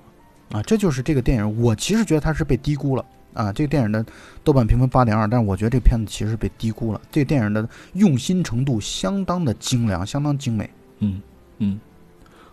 [0.51, 0.61] 啊。
[0.61, 3.03] 这就是这个电影，我其实觉得它是被低估了。
[3.33, 4.05] 啊，这个电影的
[4.43, 7.01] 豆瓣评分八点二，但是我觉得这片子其实被低估了。
[7.11, 10.69] 这个电影的用心程度相当的精良，相当精美。
[10.99, 11.21] 嗯
[11.57, 11.79] 嗯，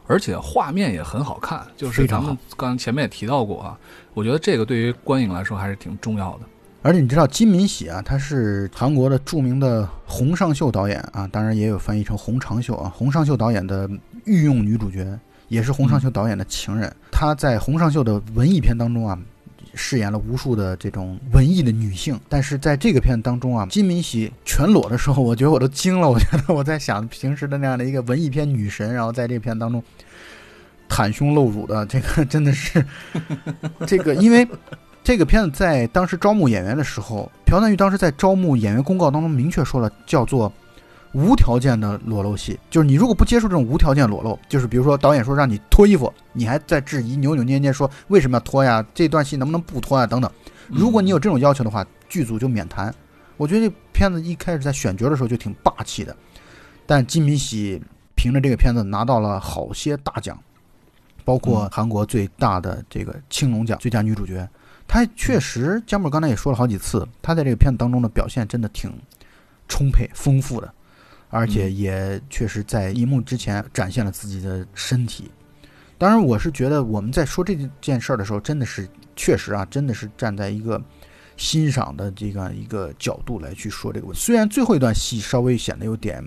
[0.06, 3.78] 而且画面也很好看，就是咱们刚前面也提到过啊。
[4.14, 6.40] 我觉得这个对于观影来说还是挺重要的。
[6.82, 12.90] 而且你知道金敏喜啊，他是韩国的著名的洪尚秀导演啊，当然也有翻译成洪长秀啊。
[12.96, 13.86] 洪尚秀导演的
[14.24, 15.18] 御用女主角，
[15.48, 16.90] 也是洪尚秀导演的情人。
[17.10, 19.18] 她在洪尚秀的文艺片当中啊，
[19.74, 22.18] 饰演了无数的这种文艺的女性。
[22.28, 26.08] 但是在这个片当中啊，金敏喜全裸的时候，我觉得我都惊了。
[26.08, 29.82] 我觉得我在想，平时的那样的一个文艺片女神，然后在这片当中
[30.88, 32.84] 袒胸露乳的，这个真的是
[33.86, 34.46] 这个，因为。
[35.02, 40.52] 这个片子在当时招募演员的时候，朴赞玉当时在招募演员公告当中明确说了，叫做
[41.12, 48.84] 无条件的裸露戏，就是你如果不接受这种无条件裸露，就是比如说导演说让你脱衣服，你还在质疑扭扭捏捏说为什么要脱呀？
[48.94, 50.06] 这段戏能不能不脱呀？
[50.06, 50.30] 等等，
[50.68, 52.94] 如果你有这种要求的话，剧组就免谈。
[53.36, 56.14] 我觉得这片子一开始在选角的时候就挺霸气的，
[56.86, 57.82] 但金敏喜
[58.14, 60.38] 凭着这个片子拿到了好些大奖，
[61.24, 64.48] 包括韩国最大的这个青龙奖最佳女主角。
[64.86, 68.92] 她确实，姜木刚才也说了好几次，她在这个片子当中的表现真的挺
[69.68, 70.72] 充沛、丰富的，
[71.30, 75.30] 而且也确实在荧幕之前展现了自己的身体。
[75.96, 80.82] 当然，我是觉得我们在说这件事儿的时候，真的是确实啊，真的是站在一个
[81.36, 84.20] 欣赏的这个一个角度来去说这个问题。
[84.20, 86.24] 虽然最后一段戏稍微显得有点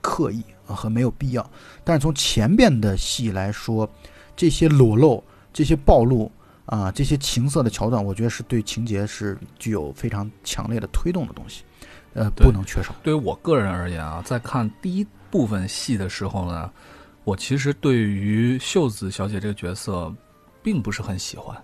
[0.00, 1.50] 刻意啊和没有必要，
[1.84, 3.90] 但是从前边的戏来说，
[4.36, 6.30] 这些裸露、这些暴露。
[6.64, 11.64] 啊，这些情色的桥段，我觉得是对情节是具有非常强烈的推动的东西，
[12.14, 12.94] 呃，不能缺少。
[13.02, 16.70] 对于我个人而言啊，在看第一部分戏的时候呢，
[17.24, 20.12] 我其实对于秀子小姐这个角色
[20.62, 21.56] 并不是很喜欢，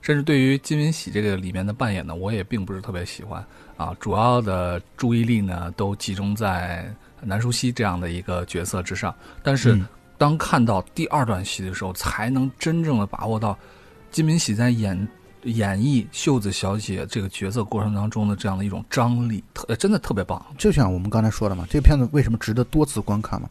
[0.00, 3.44] 甚至对于金敏喜这个里面的扮演呢，我也并不是特别喜欢
[3.76, 3.94] 啊。
[4.00, 9.14] 主要的注意力呢，都集中在南淑熙这样的一个角色之上。
[9.42, 9.78] 但是
[10.16, 13.58] 当看到第二段戏的时候，才能真正的把握到。
[14.10, 15.06] 金敏喜在演
[15.44, 20.44] 演绎秀子小姐这个角色过程当中的这样的一种张力，特真的特别棒。
[20.58, 23.48] 就像我们刚才说的嘛，这个片子为什么值得多次观看嘛？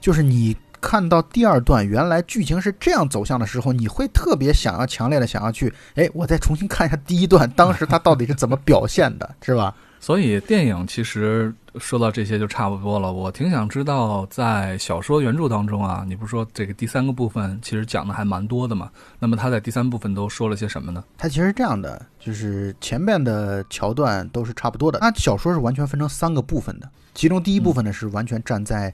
[0.00, 9.74] 就是你看到第二段原来剧情是这样走向的时候，你会特别想要强烈的想要去，哎，我再重新看一下第一段，当时他到底是怎么表现的，是吧？
[9.98, 13.12] 所以电影其实说到这些就差不多了。
[13.12, 18.90] 我挺想知道，在小说原著当中啊，你不是说这个第三个部分其实讲的还蛮多的嘛？
[19.18, 21.02] 那么他在第三部分都说了些什么呢？
[21.16, 24.98] 他其实这样的，就是前面的桥段都是差不多的。
[25.00, 28.92] 那小说是完全分成三个部分的，其中第一部分呢是完全站在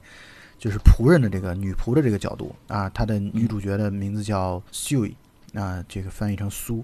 [0.57, 5.13] 就是仆人的这个女仆的这个角度啊，他的女主角的名字叫 Sue，
[5.53, 6.83] 啊，这个翻译成苏。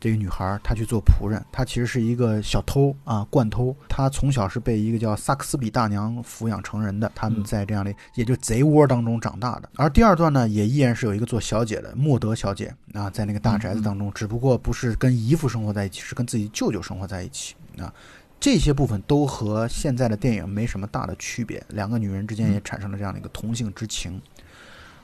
[0.00, 3.74] 这个女孩，她去做仆人，她其实是一个小偷啊，惯偷。
[3.88, 9.68] 她从小是被一个叫萨克斯比大娘抚养成人的，他们在这样的也就贼窝当中长大的。
[9.76, 17.92] 而第二段呢，也依然是有一个做小姐的莫德小姐啊，在那个大宅子当中，只不过不是跟姨父生活在一起，是跟自己舅舅生活在一起啊。
[18.40, 24.22] 这些部分都和现在的电影没什么大的区别，两个女人之间也产生了这样的一个同性之情。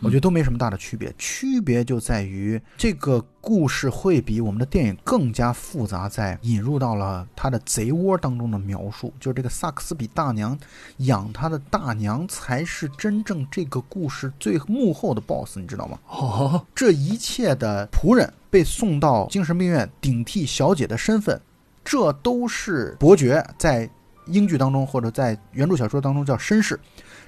[0.00, 10.58] 我觉得都没什么大的区别，区别就在于这个故事会比我们的电影更加复杂，在引入到了他的贼窝当中的描述，就是这个萨克斯比大娘
[10.98, 15.98] 养他的大娘才是真正这个故事最幕后的 boss，你知道吗？
[16.08, 21.40] 哦，这一切的仆人被送到精神病院顶替小姐的身份，
[21.84, 23.88] 这都是伯爵在
[24.26, 26.78] 英剧当中或者在原著小说当中叫绅士。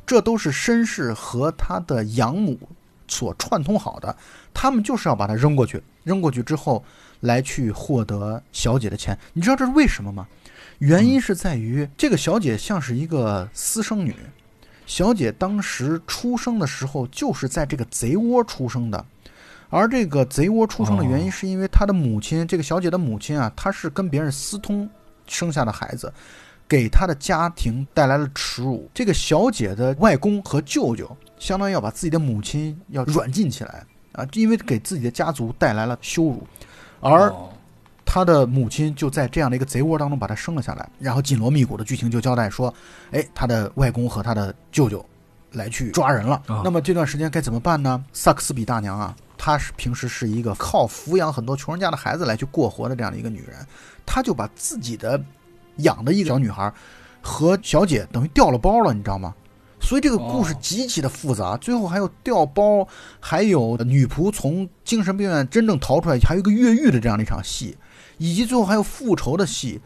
[0.06, 2.56] 这都是绅士和他的养母
[3.08, 4.16] 所串通好的，
[4.54, 6.84] 他们就是要把他扔过去，扔过去之后
[7.20, 9.18] 来去获得小姐的钱。
[9.32, 10.26] 你知道这是为什么吗？
[10.78, 14.14] 原因是在于这个小姐像是一个私生女，
[14.86, 19.04] 小姐当时出生的时候就是在这个贼窝出生的，
[19.70, 24.88] 而这个贼窝出生的原因是因为她的母亲，这个小姐的母亲啊，她是跟别人私通
[25.26, 26.12] 生下的孩子。
[26.68, 28.90] 给他的家庭带来了耻辱。
[28.92, 36.46] 这个小姐的外公和舅舅，相当于要把自己的母亲要软禁起来啊，因为给自己的家族带来了羞辱。
[37.00, 37.32] 而
[38.04, 40.88] 他的母亲就在这样的一个贼窝当中把他生了下来。
[40.98, 42.72] 然后紧锣密鼓的剧情就交代说，
[43.12, 45.04] 哎，他的外公和他的舅舅
[45.52, 46.42] 来去抓人了。
[46.64, 48.04] 那么这段时间该怎么办呢？
[48.12, 53.54] 萨克斯比大娘啊，她是平时是一个靠抚养很多穷人家的孩子来去过活的这样的一个女人，
[54.04, 55.22] 她就把自己的。
[55.78, 56.72] 养的一个小女孩，
[57.20, 59.34] 和小姐等于掉了包了，你知道吗？
[59.78, 62.86] 所以这个故事极其的复杂，最后还有掉包，
[63.20, 67.76] 还有女仆从精神病院真正逃出来，还有一个越狱的这样的一场戏，
[68.18, 69.80] 以及最后还有复仇的戏，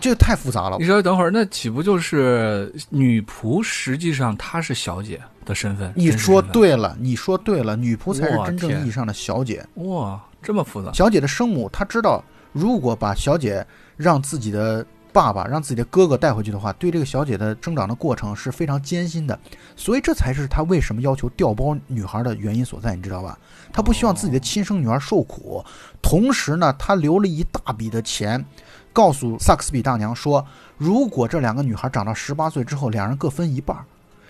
[0.00, 0.76] 这个太复杂了。
[0.80, 5.92] 你稍微等会儿，那岂不就是女仆实际上她是小姐的身份？
[5.94, 9.64] 你说对了，你说对了，女仆才是真正意义上的小姐。
[9.74, 10.90] 哇，这么复杂！
[10.92, 12.24] 小姐的生母她知道。
[12.54, 13.64] 如果把小姐
[13.94, 19.38] 让自己的爸爸、让自己的哥哥带回去的话，对这个小姐的生长的过程是非常艰辛的。
[19.76, 23.38] 所以这才是他为什么要求调包女孩的原因所在，你知道吧？
[23.72, 25.64] 他不希望自己的亲生女儿受苦，
[26.00, 28.44] 同时呢，他留了一大笔的钱，
[28.92, 30.44] 告诉萨克斯比大娘说，
[30.76, 33.76] 如果这两个女孩长到十八岁之后，两人各分一半。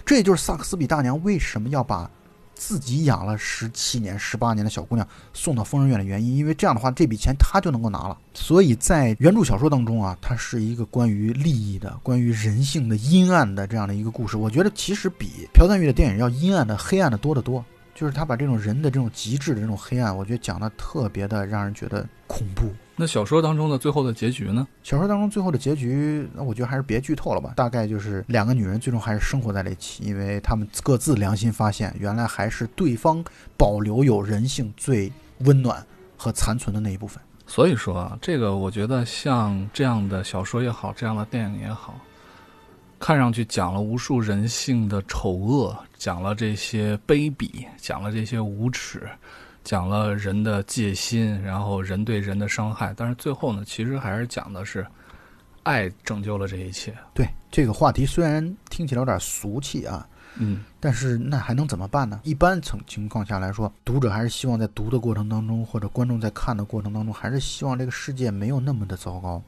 [0.04, 2.10] 这也就是萨克斯比大娘为什么要把。
[2.58, 8.18] 自己养了十七年、十八年的小姑娘送到疯人院的原因，因为这样的话，这笔钱他就能够拿了。
[8.34, 14.36] 所以在原著小说当中啊，它是一个关于利益的、关于人性的阴暗的这样的一个故事。
[14.36, 17.64] 我觉得其实比朴赞玉的电影要阴暗的、黑暗的多得多。
[17.94, 22.66] 就是他把这种人的这种极致的这种黑暗，我觉得讲的特别的让人觉得恐怖。
[23.00, 24.66] 那小说当中的最后的结局呢？
[24.82, 27.52] 小说当中最后的结局，那我觉得还是别剧透了吧。
[27.54, 33.24] 大概就是两个女人最终还是生活在了一起，因为她们各自良心发现，原来还是对方
[33.56, 35.12] 保留有人性最
[35.44, 35.80] 温暖
[36.16, 37.22] 和残存的那一部分。
[37.46, 42.00] 所以说啊，这个我觉得像这样的小说也好，这样的电影也好，
[42.98, 49.08] 看上去讲了无数人性的丑恶，讲了这些卑鄙，讲了这些无耻。
[49.68, 54.86] 讲了人的戒心，然后人对人的伤害，但是最后呢，其实还是讲的是
[55.62, 56.96] 爱拯救了这一切。
[57.12, 62.18] 对这个话题，虽然听起来有点俗气啊，嗯，但是那还能怎么办呢？
[62.24, 69.42] 一般情情况下来说，读者还是希望在读的过程当中，或者观众在看的过程当中，还是希望这个世界没有那么的糟糕，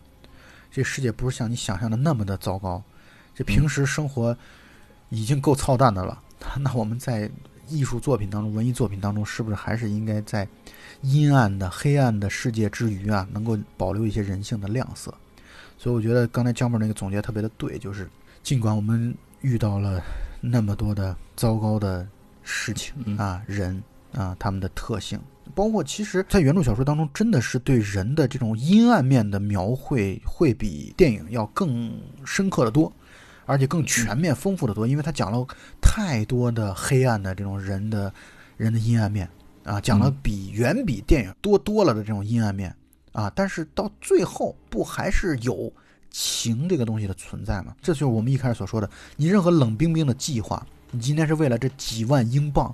[0.71, 2.83] 这世界不是像你想象的那么的糟糕。
[3.35, 4.37] 这平时生活
[5.09, 6.21] 已经够操蛋的了，
[6.61, 7.31] 那我们在。
[7.71, 10.47] 艺术作品当中，文艺作品当中，是不是还是应该在
[11.03, 15.15] 阴暗的、黑暗的世界之余啊，能够保留一些人性的亮色？
[15.79, 18.09] 所以我觉得刚才姜妹那个总结特别的对，就是
[18.43, 20.03] 尽管我们遇到了
[20.41, 22.07] 那么多的糟糕的
[22.43, 25.19] 事情啊，人啊，他们的特性，
[25.55, 32.93] 包括其实，在原著小说当中，真的是对人的这种阴暗面的描绘，会比电影要更深刻的多。
[33.51, 35.45] 而且更全面、丰富的多，因为他讲了
[35.83, 38.15] 太多的黑暗的这种人的、
[38.57, 39.29] 人的阴暗面
[39.65, 42.73] 啊，讲了比远比电影多多了的这种阴暗面
[43.11, 43.29] 啊。
[43.35, 45.73] 但是到最后，不还是有
[46.13, 47.75] 情这个东西的存在吗？
[47.83, 52.73] 这就是我们一开始所说的，你任何冷冰冰的计划，你今天是为了这几万英镑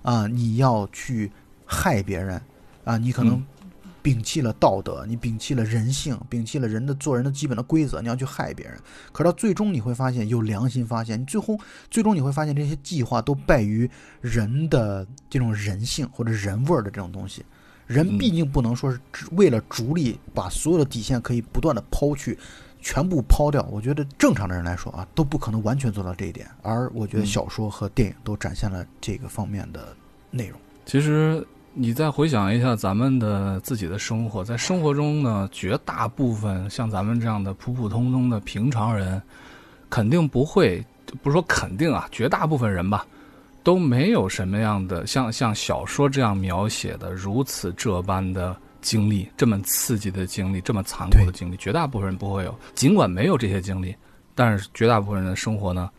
[0.00, 1.30] 啊，你要去
[1.66, 2.40] 害别人
[2.84, 3.44] 啊，你可能。
[4.04, 8.78] 摒弃了道德，你摒弃了人性，摒弃了人的做人的基本的规则，你要去害别人。
[9.12, 11.58] 可到最终你会发现，有良心发现，你最后
[11.90, 13.90] 最终你会发现，这些计划都败于
[14.20, 17.42] 人的这种人性或者人味儿的这种东西。
[17.86, 19.00] 人毕竟不能说是
[19.32, 22.38] 为了逐利，把所有的底线可以不断的抛去，
[22.82, 23.66] 全部抛掉。
[23.70, 26.46] 我觉得正常的人来说啊，都不可能完全做到这一点。
[26.60, 29.96] 而我觉得小说和电影都展现了这个方面的
[30.30, 30.60] 内容。
[30.84, 31.46] 其实。
[31.76, 39.20] 你再回想一下咱们的自己的生活，在生活中呢，绝大部分像咱们这样的普普通通的平常人，
[39.90, 40.80] 肯定不会，
[41.20, 43.04] 不是说肯定啊，绝大部分人吧，
[43.64, 52.56] 都没有什么样的像像小说这样描写的如此这般的经历，这么刺激的经历，这么残酷的经历，绝大部分人不会有。
[52.76, 53.92] 尽管没有这些经历，
[54.36, 55.90] 但是绝大部分人的生活呢，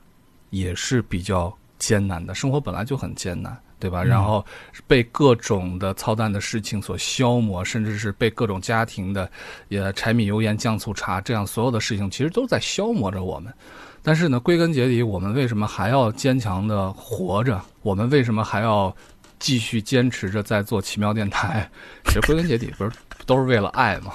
[0.51, 3.57] 也是比较艰难的，生活本来就很艰难。
[3.77, 4.03] 对吧？
[4.03, 4.43] 然后
[4.87, 9.29] 被各种的操蛋的事情所消磨，甚至是被各种家庭的
[9.67, 13.53] 也柴米油盐酱醋茶这样所有的事情，其实都在消磨着我们。
[14.01, 17.61] 但是呢，归根结底，我们为什么还要坚强的活着？
[17.81, 18.95] 我们为什么还要
[19.39, 21.69] 继续坚持着在做奇妙电台？
[22.05, 22.91] 其实归根结底，不是
[23.25, 24.13] 都是为了爱吗？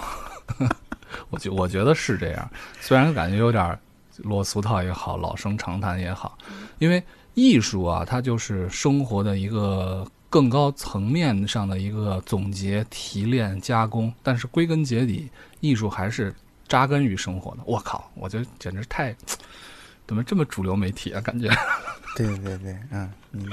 [1.29, 2.51] 我 觉我觉得是这样。
[2.81, 3.79] 虽然感觉有点
[4.17, 6.37] 落俗套也好，老生常谈也好，
[6.79, 7.01] 因为。
[7.41, 14.12] 艺术啊，它就是生活的一个更高层面上的一个总结、提炼、加工。
[14.22, 15.30] 但是归根结底，
[15.61, 16.34] 艺术还是
[16.68, 17.62] 扎根于生活的。
[17.64, 19.16] 我靠，我觉得简直太
[20.07, 21.20] 怎么这么主流媒体啊？
[21.22, 21.49] 感觉。
[22.14, 23.47] 对对对，嗯，你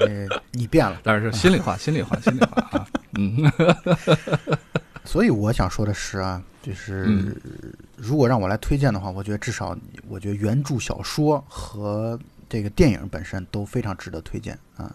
[0.50, 2.86] 你变了， 但是心里话，心里话，心里话啊，
[3.16, 3.50] 嗯。
[5.04, 7.34] 所以我想说的是啊，就是
[7.96, 9.74] 如果让我来推荐的话，我觉得至少，
[10.08, 12.18] 我觉得原著小说和。
[12.48, 14.94] 这个电影本身都非常值得推荐啊，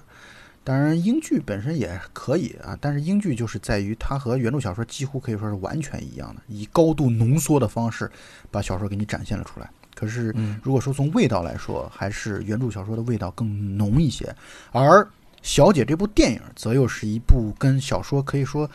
[0.64, 8.10] 当然英剧本身也可以啊，但是英剧就是在于它和原著小说几乎可以说是完全一样的，以高度浓缩的方式
[8.50, 9.70] 把小说给你展现了出来。
[9.94, 10.34] 可是
[10.64, 14.34] 如果说从味道来说，还是原著小说的味道更浓一些。
[14.72, 15.02] 而
[15.42, 18.70] 《小姐》这部电影则又是一部跟小说可以说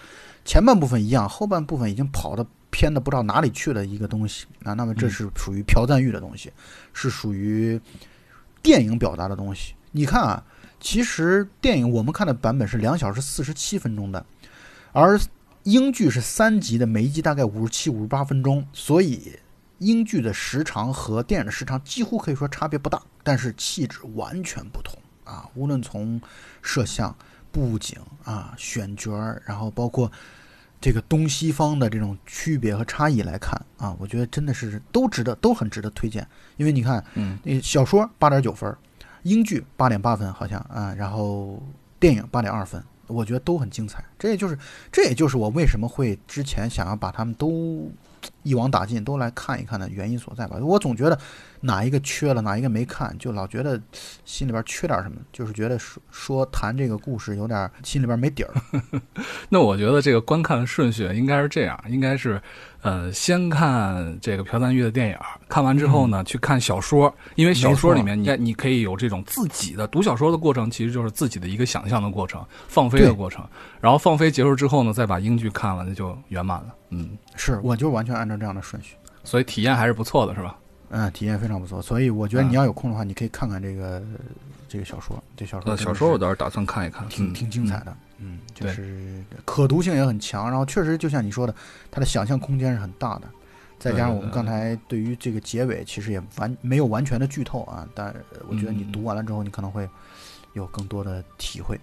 [0.45, 4.74] 前半部分一样，后半部分已经跑的偏的不知道哪里去的一个东西啊。
[4.74, 6.53] 那么这是属于朴赞玉的东西，
[6.93, 7.81] 是属于。
[8.62, 10.44] 电影表达的东西，你看啊，
[10.80, 14.24] 其实电影我们看的版本是两小时四十七分钟的，
[14.92, 15.18] 而
[15.64, 19.38] 英剧是三集的，每一集大概五十七、五十八分钟，所以
[19.78, 25.48] 英剧的时长和电影的时长几乎可以说差别不大，但是气质完全不同啊！
[25.54, 26.20] 无论从
[26.62, 27.14] 摄像、
[27.52, 29.12] 布景啊、选角，
[29.44, 30.11] 然后包括
[30.81, 36.26] 这个东西方的这种区别和差异来看啊，我觉得真的是都值得，都很值得推荐。
[36.57, 38.74] 因为你看，嗯，那小说八点九分，
[39.22, 41.62] 英剧八点八分好像啊，然后
[41.99, 44.05] 电影八点二分，我觉得都很精彩。
[44.18, 44.57] 这也就是
[44.93, 47.91] 这也就是我为什么会之前想要把他们都
[48.49, 50.57] 一网打尽，都来看一看的原因所在吧。
[50.61, 51.18] 我总觉得
[51.61, 53.80] 哪一个缺了，哪一个没看，就老觉得
[54.24, 58.55] 心里边缺点什么，就是觉得说说谈这个故事有点心里边没底儿。
[59.51, 62.40] 那我觉得这个观看的顺序应该是这样，应该是，
[62.82, 65.16] 呃，先看这个朴赞玉的电影，
[65.49, 73.44] 看完之后呢，去看小说，因为小说里面你你可以有这种自己的读小说的过程，其实就是自己的一个想象的过程，放飞的过程。
[73.80, 76.74] 然后放飞结束之后呢，再把英剧看了，那就圆满了。
[76.90, 78.95] 嗯，是，我就完全按照这样的顺序。
[79.24, 80.57] 所以体验还是不错的，是吧？
[80.91, 84.03] 嗯，体验非常不错，所以我觉得嗯你要有空的话，你可以看看这个
[84.66, 87.78] 这个小说，这小说小说我倒是打算看一看，挺嗯挺精彩。
[87.80, 91.55] 的，嗯，就是可读性也很强，然后确实就像你说的，
[91.91, 93.28] 它的想象空间是很大的，
[93.78, 98.14] 再加上我们刚才对于这个结尾其实也完没有完全的剧透啊，但
[98.49, 99.86] 我觉得你嗯读完了之后，你可能会
[100.55, 101.78] 有更多的体会。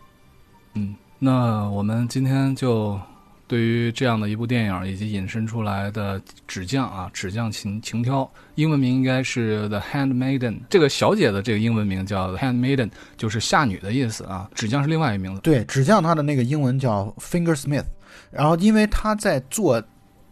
[0.74, 2.99] 嗯，那我们今天就
[3.48, 10.62] 对于这样的一部电影以及引申出来的纸匠啊，纸匠情情挑，英文名应该是 The Handmaiden。
[10.68, 14.50] 这个小姐的这个英文名叫 The Handmaiden，就是下女的意思啊。
[14.56, 15.41] 纸匠是另外一个名字。
[15.41, 17.86] 对，纸匠他的那个英文叫 Fingersmith，
[18.32, 19.80] 然后因为他在做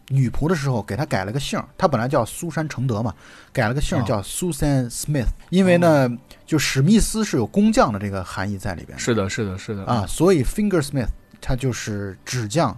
[0.08, 3.14] 女仆的时候给他改了个姓儿，他本来叫苏珊承德嘛，
[3.52, 6.10] 改了个姓叫 Susan Smith，因为呢，
[6.44, 11.10] 就史密斯是有工匠的这个含义在里边是的，是的，是的啊，，所以 Fingersmith
[11.40, 12.76] 它就是纸匠。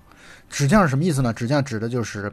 [0.49, 1.33] 纸匠是什么意思呢？
[1.33, 2.33] 纸匠指的就是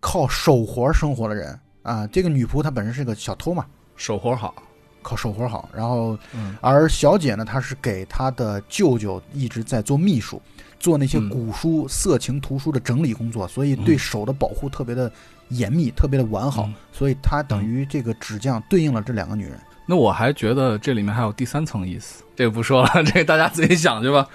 [0.00, 2.06] 靠手活生活的人啊。
[2.06, 4.54] 这个女仆她本身是个小偷嘛，手活好。
[5.02, 10.42] 靠手活好，然后嗯而小姐呢，她是给她的舅舅一直在做秘书，
[10.78, 15.10] 做那些嗯古书、色情图书的整理工作，所以对手的保护特别的
[15.48, 19.58] 严密，特别的完好，嗯所以她等于这个纸匠对应了这两个女人。
[19.86, 24.26] 那我还觉得这里面还有第三层意思，这个不说了， 这个大家自己想去吧。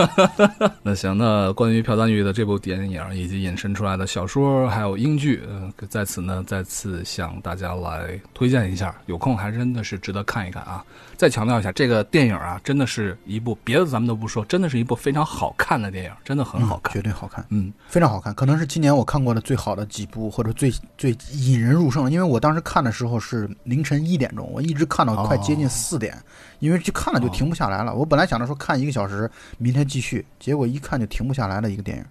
[0.82, 10.82] 那行，那关于朴赞玉的这部电影以及引申出来的小说还有英剧，呃，在此呢再次向大家来推荐一下，有空还真的是值得看一看啊。
[11.18, 16.94] 再强调一下，这个电影啊，真的是一部别的咱们都不说，真的是一部非常好看的电影，真的很好嗯看。
[16.94, 22.10] 绝对好看，嗯非常好看，可能是今年我看过的最好的几部，或者最最引人入胜。
[22.10, 26.16] 因为我当时看的时候是凌晨一点钟，我一直看到快接近哦四点，
[26.58, 27.94] 因为就看了就停不下来了。
[27.94, 32.04] 我本来想着说看一个小时，明天继续，结果一看就停不下来的一个电影，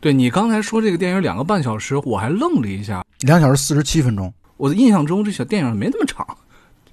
[0.00, 6.26] 对你刚才说这个电影两个半小时，我还愣了一下，两小时四十七分钟，我的印象中这小电影没那么长，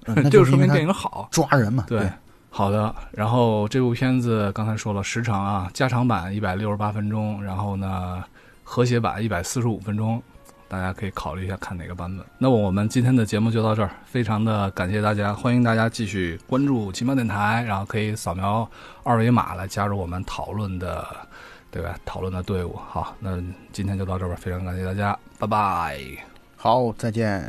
[0.06, 1.28] 嗯、 那这就是说明电影好。
[1.30, 1.84] 抓人嘛。
[1.88, 2.10] 对，
[2.50, 2.94] 好的。
[3.12, 8.22] 然后这部片子刚才说了时长啊，加长版一百六十八分钟，然后呢，
[8.64, 10.22] 和谐版一百四十五分钟，
[10.72, 12.24] 大家可以考虑一下看哪个版本。
[12.38, 18.66] 那我们今天的节目就到这儿，非常的感谢大家，欢迎大家继续关注奇妙电台，然后可以扫描
[19.02, 21.06] 二维码来加入我们讨论的。
[21.70, 21.96] 对吧？
[22.04, 23.42] 讨论的队伍，好，那
[23.72, 25.98] 今天就到这儿吧，非常感谢大家，拜拜。
[26.54, 27.42] 好，再见。